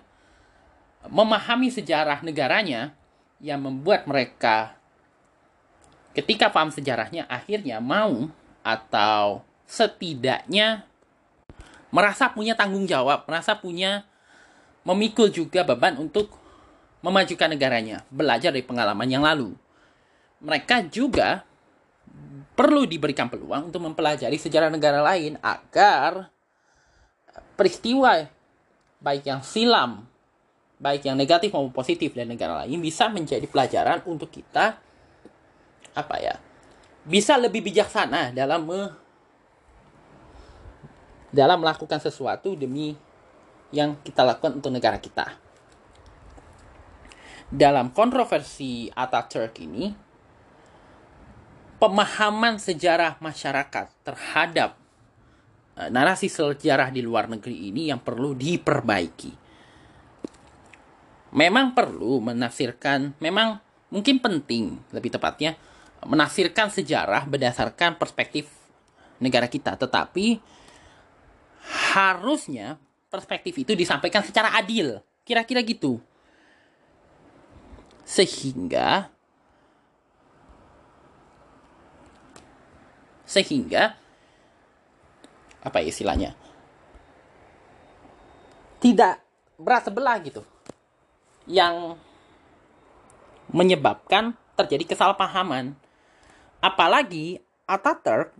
memahami 1.04 1.68
sejarah 1.68 2.24
negaranya 2.24 2.96
yang 3.40 3.60
membuat 3.60 4.08
mereka 4.08 4.80
ketika 6.16 6.50
paham 6.50 6.72
sejarahnya 6.72 7.28
akhirnya 7.28 7.78
mau 7.78 8.32
atau 8.64 9.44
setidaknya 9.70 10.84
merasa 11.90 12.30
punya 12.30 12.54
tanggung 12.54 12.86
jawab, 12.86 13.26
merasa 13.26 13.58
punya 13.58 14.06
memikul 14.86 15.30
juga 15.30 15.66
beban 15.66 15.98
untuk 15.98 16.34
memajukan 17.02 17.50
negaranya, 17.50 18.02
belajar 18.10 18.54
dari 18.54 18.66
pengalaman 18.66 19.08
yang 19.10 19.22
lalu. 19.26 19.54
Mereka 20.40 20.88
juga 20.88 21.44
perlu 22.54 22.84
diberikan 22.84 23.30
peluang 23.30 23.72
untuk 23.72 23.82
mempelajari 23.84 24.36
sejarah 24.36 24.68
negara 24.68 25.00
lain 25.00 25.40
agar 25.40 26.28
peristiwa 27.56 28.28
baik 29.00 29.24
yang 29.24 29.40
silam, 29.40 30.04
baik 30.76 31.08
yang 31.08 31.16
negatif 31.16 31.52
maupun 31.52 31.72
positif 31.72 32.12
dari 32.12 32.28
negara 32.28 32.64
lain 32.64 32.80
bisa 32.80 33.08
menjadi 33.08 33.44
pelajaran 33.48 34.04
untuk 34.04 34.28
kita 34.28 34.76
apa 35.96 36.16
ya? 36.20 36.36
Bisa 37.00 37.40
lebih 37.40 37.64
bijaksana 37.64 38.36
dalam 38.36 38.68
me, 38.68 38.80
dalam 41.32 41.64
melakukan 41.64 41.98
sesuatu 41.98 42.52
demi 42.54 42.92
yang 43.70 43.96
kita 44.02 44.26
lakukan 44.26 44.60
untuk 44.60 44.70
negara 44.74 44.98
kita. 45.00 45.32
Dalam 47.50 47.90
kontroversi 47.90 48.86
Ataturk 48.94 49.58
ini, 49.58 49.90
pemahaman 51.80 52.60
sejarah 52.60 53.16
masyarakat 53.24 53.88
terhadap 54.04 54.76
uh, 55.80 55.88
narasi 55.88 56.28
sejarah 56.28 56.92
di 56.92 57.00
luar 57.00 57.26
negeri 57.26 57.72
ini 57.72 57.88
yang 57.88 58.04
perlu 58.04 58.36
diperbaiki. 58.36 59.32
Memang 61.30 61.72
perlu 61.72 62.20
menafsirkan, 62.20 63.16
memang 63.22 63.56
mungkin 63.88 64.20
penting 64.20 64.76
lebih 64.92 65.16
tepatnya 65.16 65.56
menafsirkan 66.04 66.68
sejarah 66.68 67.24
berdasarkan 67.24 67.96
perspektif 67.96 68.50
negara 69.22 69.48
kita, 69.48 69.76
tetapi 69.78 70.40
harusnya 71.94 72.76
perspektif 73.08 73.56
itu 73.56 73.72
disampaikan 73.76 74.24
secara 74.24 74.56
adil, 74.58 75.00
kira-kira 75.22 75.60
gitu. 75.62 76.00
Sehingga 78.02 79.12
sehingga 83.30 83.94
apa 85.62 85.78
ya 85.78 85.94
istilahnya? 85.94 86.34
Tidak 88.82 89.14
berat 89.62 89.86
sebelah 89.86 90.18
gitu. 90.18 90.42
Yang 91.46 91.94
menyebabkan 93.54 94.34
terjadi 94.58 94.90
kesalahpahaman. 94.90 95.78
Apalagi 96.58 97.38
Ataturk 97.70 98.34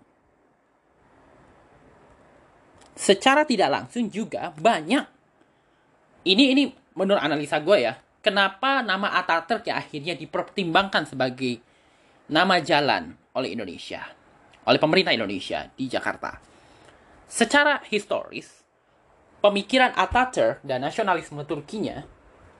secara 2.98 3.46
tidak 3.46 3.70
langsung 3.70 4.10
juga 4.10 4.50
banyak. 4.58 5.06
Ini 6.26 6.44
ini 6.52 6.62
menurut 6.98 7.22
analisa 7.22 7.62
gue 7.62 7.78
ya. 7.78 7.94
Kenapa 8.20 8.82
nama 8.82 9.14
Ataturk 9.16 9.70
ya 9.70 9.78
akhirnya 9.78 10.18
dipertimbangkan 10.18 11.06
sebagai 11.06 11.62
nama 12.28 12.58
jalan 12.60 13.16
oleh 13.32 13.54
Indonesia 13.56 14.19
oleh 14.66 14.80
pemerintah 14.80 15.14
Indonesia 15.14 15.68
di 15.72 15.88
Jakarta. 15.88 16.36
Secara 17.30 17.80
historis, 17.86 18.60
pemikiran 19.40 19.94
Atatürk 19.94 20.60
dan 20.66 20.82
nasionalisme 20.82 21.40
Turkinya 21.46 22.04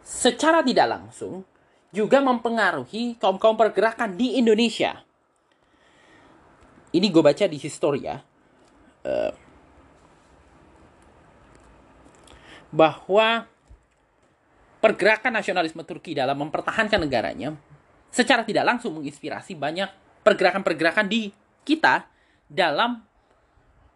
secara 0.01 0.65
tidak 0.65 0.89
langsung 0.89 1.45
juga 1.91 2.23
mempengaruhi 2.23 3.19
kaum-kaum 3.19 3.59
pergerakan 3.59 4.15
di 4.15 4.39
Indonesia. 4.39 5.03
Ini 6.91 7.07
gue 7.07 7.23
baca 7.23 7.45
di 7.47 7.59
Historia. 7.59 8.19
Uh, 9.01 9.33
bahwa 12.71 13.51
pergerakan 14.79 15.35
nasionalisme 15.35 15.83
Turki 15.83 16.15
dalam 16.15 16.39
mempertahankan 16.39 17.03
negaranya 17.03 17.59
secara 18.15 18.47
tidak 18.47 18.63
langsung 18.63 18.95
menginspirasi 18.99 19.59
banyak 19.59 19.91
pergerakan-pergerakan 20.23 21.11
di 21.11 21.35
kita 21.65 22.07
dalam 22.51 23.03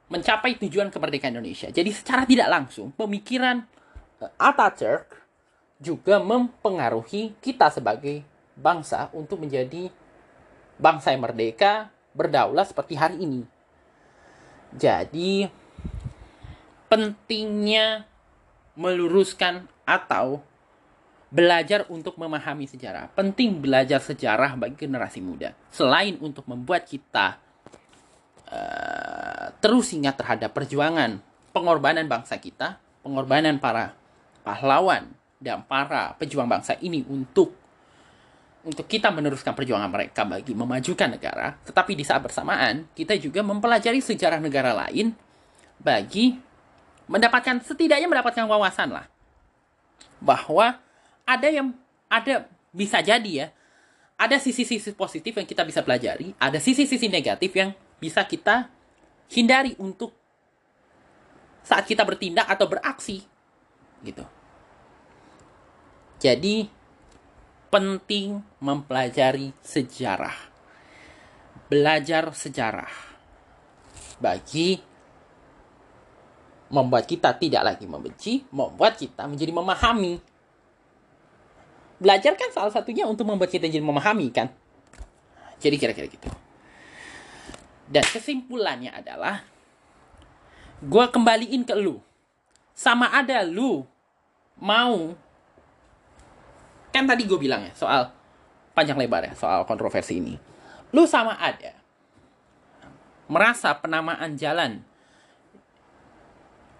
mencapai 0.08 0.54
tujuan 0.60 0.92
kemerdekaan 0.92 1.34
Indonesia. 1.34 1.68
Jadi 1.72 1.90
secara 1.90 2.22
tidak 2.28 2.48
langsung 2.52 2.92
pemikiran 2.94 3.64
uh, 4.20 4.30
Atatürk 4.38 5.24
juga 5.80 6.22
mempengaruhi 6.22 7.34
kita 7.42 7.68
sebagai 7.72 8.22
bangsa 8.54 9.10
untuk 9.10 9.42
menjadi 9.42 9.90
bangsa 10.78 11.10
yang 11.10 11.26
merdeka, 11.26 11.90
berdaulat 12.14 12.70
seperti 12.70 12.94
hari 12.94 13.26
ini. 13.26 13.42
Jadi 14.74 15.50
pentingnya 16.86 18.06
meluruskan 18.74 19.66
atau 19.86 20.42
belajar 21.34 21.86
untuk 21.90 22.14
memahami 22.14 22.70
sejarah. 22.70 23.10
Penting 23.14 23.58
belajar 23.58 23.98
sejarah 23.98 24.54
bagi 24.54 24.78
generasi 24.78 25.18
muda. 25.18 25.54
Selain 25.74 26.14
untuk 26.22 26.46
membuat 26.46 26.86
kita 26.86 27.43
Eh, 28.54 29.46
terus 29.58 29.90
ingat 29.90 30.14
terhadap 30.14 30.54
perjuangan 30.54 31.18
pengorbanan 31.50 32.06
bangsa 32.06 32.38
kita, 32.38 32.78
pengorbanan 33.02 33.58
para 33.58 33.98
pahlawan 34.46 35.10
dan 35.42 35.66
para 35.66 36.14
pejuang 36.20 36.46
bangsa 36.46 36.78
ini 36.78 37.02
untuk 37.10 37.50
untuk 38.64 38.88
kita 38.88 39.12
meneruskan 39.12 39.52
perjuangan 39.52 39.92
mereka 39.92 40.24
bagi 40.24 40.56
memajukan 40.56 41.18
negara, 41.18 41.52
tetapi 41.68 41.92
di 41.92 42.04
saat 42.06 42.24
bersamaan 42.24 42.88
kita 42.96 43.12
juga 43.20 43.44
mempelajari 43.44 44.00
sejarah 44.00 44.40
negara 44.40 44.72
lain 44.72 45.12
bagi 45.76 46.38
mendapatkan 47.04 47.60
setidaknya 47.60 48.08
mendapatkan 48.08 48.48
wawasan 48.48 48.88
lah 48.96 49.04
bahwa 50.16 50.80
ada 51.28 51.48
yang 51.52 51.76
ada 52.08 52.48
bisa 52.72 53.04
jadi 53.04 53.30
ya 53.44 53.46
ada 54.14 54.38
sisi-sisi 54.38 54.94
positif 54.94 55.34
yang 55.34 55.44
kita 55.44 55.66
bisa 55.66 55.82
pelajari, 55.82 56.32
ada 56.38 56.56
sisi-sisi 56.62 57.10
negatif 57.10 57.50
yang 57.52 57.74
bisa 58.04 58.28
kita 58.28 58.68
hindari 59.32 59.72
untuk 59.80 60.12
saat 61.64 61.88
kita 61.88 62.04
bertindak 62.04 62.44
atau 62.44 62.68
beraksi 62.68 63.24
gitu. 64.04 64.20
Jadi 66.20 66.68
penting 67.72 68.44
mempelajari 68.60 69.56
sejarah. 69.64 70.52
Belajar 71.64 72.28
sejarah 72.36 72.92
bagi 74.20 74.76
membuat 76.68 77.08
kita 77.08 77.32
tidak 77.40 77.62
lagi 77.64 77.88
membenci, 77.88 78.44
membuat 78.52 79.00
kita 79.00 79.24
menjadi 79.24 79.52
memahami. 79.56 80.20
Belajar 81.96 82.36
kan 82.36 82.52
salah 82.52 82.68
satunya 82.68 83.08
untuk 83.08 83.24
membuat 83.24 83.48
kita 83.48 83.64
jadi 83.64 83.80
memahami 83.80 84.28
kan. 84.28 84.52
Jadi 85.56 85.80
kira-kira 85.80 86.04
gitu. 86.12 86.43
Dan 87.94 88.02
kesimpulannya 88.10 88.90
adalah 88.90 89.46
gue 90.82 91.04
kembaliin 91.14 91.62
ke 91.62 91.78
lu. 91.78 92.02
Sama 92.74 93.06
ada 93.14 93.46
lu 93.46 93.86
mau 94.58 95.14
kan 96.90 97.06
tadi 97.06 97.22
gue 97.26 97.38
bilang 97.38 97.62
ya 97.62 97.74
soal 97.74 98.10
panjang 98.74 98.98
lebar 98.98 99.30
ya 99.30 99.34
soal 99.38 99.62
kontroversi 99.62 100.18
ini. 100.18 100.34
Lu 100.90 101.06
sama 101.06 101.38
ada 101.38 101.78
merasa 103.30 103.70
penamaan 103.78 104.34
jalan 104.34 104.82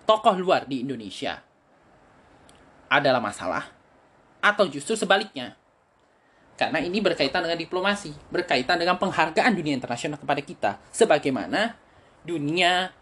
tokoh 0.02 0.34
luar 0.34 0.66
di 0.66 0.82
Indonesia 0.82 1.40
adalah 2.90 3.22
masalah 3.22 3.70
atau 4.42 4.66
justru 4.66 4.98
sebaliknya 4.98 5.54
Karena 6.54 6.78
ini 6.78 7.02
berkaitan 7.02 7.42
dengan 7.42 7.58
diplomasi, 7.58 8.14
berkaitan 8.30 8.78
dengan 8.78 8.94
penghargaan 8.94 9.52
dunia 9.58 9.74
internasional 9.74 10.22
kepada 10.22 10.38
kita. 10.38 10.70
Sebagaimana 10.94 11.74
dunia 12.22 12.94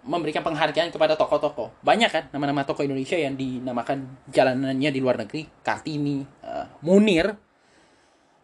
memberikan 0.00 0.40
penghargaan 0.40 0.90
kepada 0.90 1.14
tokoh-tokoh. 1.14 1.70
Banyak 1.84 2.10
kan 2.10 2.24
nama-nama 2.32 2.64
tokoh 2.64 2.82
Indonesia 2.82 3.14
yang 3.20 3.36
dinamakan 3.36 4.08
jalanannya 4.32 4.90
di 4.90 5.00
luar 5.00 5.20
negeri. 5.20 5.44
Kartini, 5.60 6.24
uh, 6.42 6.66
Munir, 6.82 7.36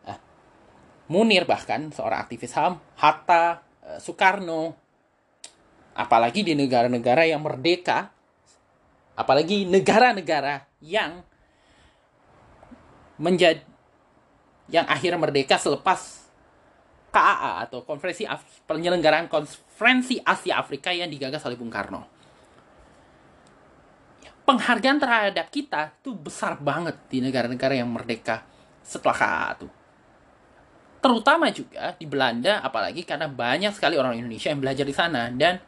uh, 0.04 0.20
Munir 1.08 1.48
bahkan 1.48 1.88
seorang 1.90 2.22
aktivis 2.28 2.52
HAM, 2.52 2.76
Hatta, 3.00 3.64
uh, 3.82 3.98
Soekarno, 3.98 4.76
apalagi 5.96 6.44
di 6.44 6.52
negara-negara 6.52 7.24
yang 7.24 7.40
merdeka, 7.40 8.12
apalagi 9.16 9.64
negara-negara 9.64 10.68
yang 10.84 11.24
menjadi 13.16 13.64
yang 14.70 14.86
akhirnya 14.86 15.18
merdeka 15.18 15.58
selepas 15.58 16.26
KAA 17.14 17.52
atau 17.70 17.80
Konferensi 17.86 18.28
Af 18.28 18.44
penyelenggaraan 18.68 19.30
Konferensi 19.30 20.20
Asia 20.20 20.60
Afrika 20.60 20.92
yang 20.92 21.08
digagas 21.08 21.40
oleh 21.48 21.56
Bung 21.56 21.72
Karno. 21.72 22.04
Penghargaan 24.46 24.98
terhadap 25.02 25.50
kita 25.50 25.90
tuh 26.04 26.14
besar 26.14 26.60
banget 26.60 26.94
di 27.10 27.18
negara-negara 27.18 27.74
yang 27.74 27.90
merdeka 27.90 28.46
setelah 28.84 29.16
KAA 29.16 29.50
tuh. 29.58 29.72
Terutama 31.02 31.50
juga 31.50 31.94
di 31.98 32.06
Belanda, 32.06 32.62
apalagi 32.62 33.02
karena 33.06 33.30
banyak 33.30 33.74
sekali 33.74 33.94
orang 33.98 34.18
Indonesia 34.18 34.50
yang 34.50 34.62
belajar 34.62 34.86
di 34.86 34.94
sana 34.94 35.30
dan 35.30 35.58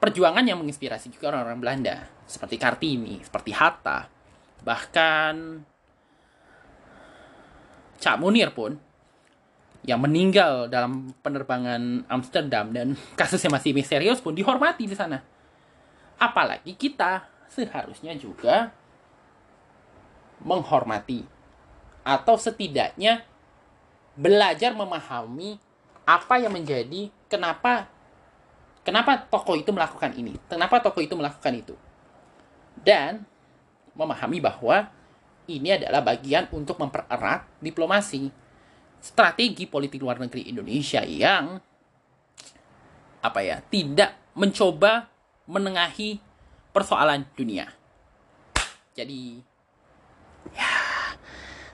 perjuangan 0.00 0.42
yang 0.42 0.58
menginspirasi 0.58 1.12
juga 1.12 1.34
orang-orang 1.34 1.60
Belanda 1.60 1.96
seperti 2.24 2.56
Kartini, 2.56 3.20
seperti 3.22 3.50
Hatta, 3.54 4.06
bahkan 4.62 5.66
Cak 8.00 8.16
Munir 8.16 8.50
pun 8.56 8.80
yang 9.84 10.00
meninggal 10.00 10.68
dalam 10.68 11.12
penerbangan 11.24 12.04
Amsterdam 12.08 12.72
dan 12.72 12.96
kasusnya 13.20 13.52
masih 13.52 13.76
misterius 13.76 14.20
pun 14.20 14.32
dihormati 14.32 14.88
di 14.88 14.96
sana. 14.96 15.20
Apalagi 16.20 16.76
kita 16.76 17.24
seharusnya 17.48 18.12
juga 18.16 18.72
menghormati 20.40 21.24
atau 22.04 22.36
setidaknya 22.36 23.24
belajar 24.16 24.72
memahami 24.72 25.60
apa 26.08 26.40
yang 26.40 26.52
menjadi 26.52 27.12
kenapa 27.28 27.88
kenapa 28.84 29.20
tokoh 29.28 29.56
itu 29.56 29.72
melakukan 29.72 30.12
ini, 30.16 30.36
kenapa 30.48 30.80
tokoh 30.80 31.04
itu 31.04 31.16
melakukan 31.16 31.56
itu. 31.56 31.76
Dan 32.80 33.24
memahami 33.92 34.40
bahwa 34.40 34.88
ini 35.58 35.74
adalah 35.74 36.04
bagian 36.04 36.46
untuk 36.54 36.78
mempererat 36.78 37.58
diplomasi 37.58 38.30
strategi 39.00 39.64
politik 39.66 40.04
luar 40.04 40.20
negeri 40.20 40.52
Indonesia 40.52 41.00
yang 41.02 41.56
apa 43.20 43.40
ya 43.40 43.64
tidak 43.66 44.32
mencoba 44.36 45.08
menengahi 45.48 46.20
persoalan 46.70 47.26
dunia. 47.34 47.66
Jadi 48.94 49.40
ya 50.54 50.72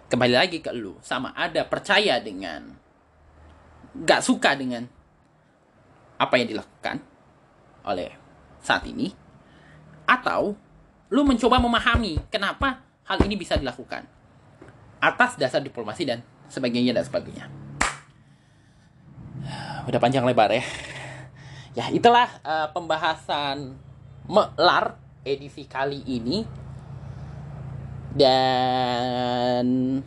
kembali 0.07 0.35
lagi 0.35 0.59
ke 0.63 0.71
lu 0.73 0.97
sama 1.03 1.35
ada 1.35 1.67
percaya 1.67 2.23
dengan 2.23 2.73
gak 4.07 4.23
suka 4.23 4.55
dengan 4.55 4.87
apa 6.17 6.35
yang 6.41 6.49
dilakukan 6.49 7.03
oleh 7.87 8.11
saat 8.63 8.87
ini 8.89 9.13
atau 10.07 10.55
lu 11.11 11.23
mencoba 11.23 11.63
memahami 11.63 12.19
kenapa 12.31 12.86
hal 13.07 13.19
ini 13.23 13.39
bisa 13.39 13.55
dilakukan 13.55 14.05
atas 14.99 15.39
dasar 15.39 15.63
diplomasi 15.63 16.03
dan 16.07 16.21
sebagainya 16.51 16.93
dan 16.95 17.05
sebagainya. 17.07 17.47
Udah 19.87 20.01
panjang 20.03 20.27
lebar 20.27 20.51
ya. 20.51 20.65
Ya, 21.77 21.93
itulah 21.93 22.27
uh, 22.43 22.73
pembahasan 22.75 23.79
melar 24.27 24.99
edisi 25.23 25.69
kali 25.69 26.03
ini. 26.03 26.43
Dan 28.17 30.01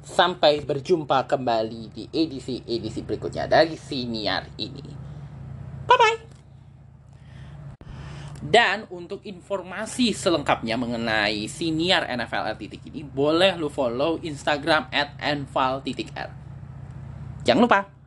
sampai 0.00 0.64
berjumpa 0.64 1.28
kembali 1.28 1.82
di 1.92 2.04
edisi-edisi 2.08 3.04
berikutnya 3.04 3.44
dari 3.44 3.76
siniar 3.76 4.48
ini. 4.56 4.86
Bye 5.84 5.98
bye. 6.00 6.31
Dan 8.42 8.90
untuk 8.90 9.22
informasi 9.22 10.10
selengkapnya 10.10 10.74
mengenai 10.74 11.46
senior 11.46 12.02
NFL 12.10 12.58
titik 12.58 12.82
ini, 12.90 13.06
boleh 13.06 13.54
lu 13.54 13.70
follow 13.70 14.18
Instagram 14.18 14.90
at. 14.90 15.14
Jangan 17.46 17.62
lupa 17.62 18.01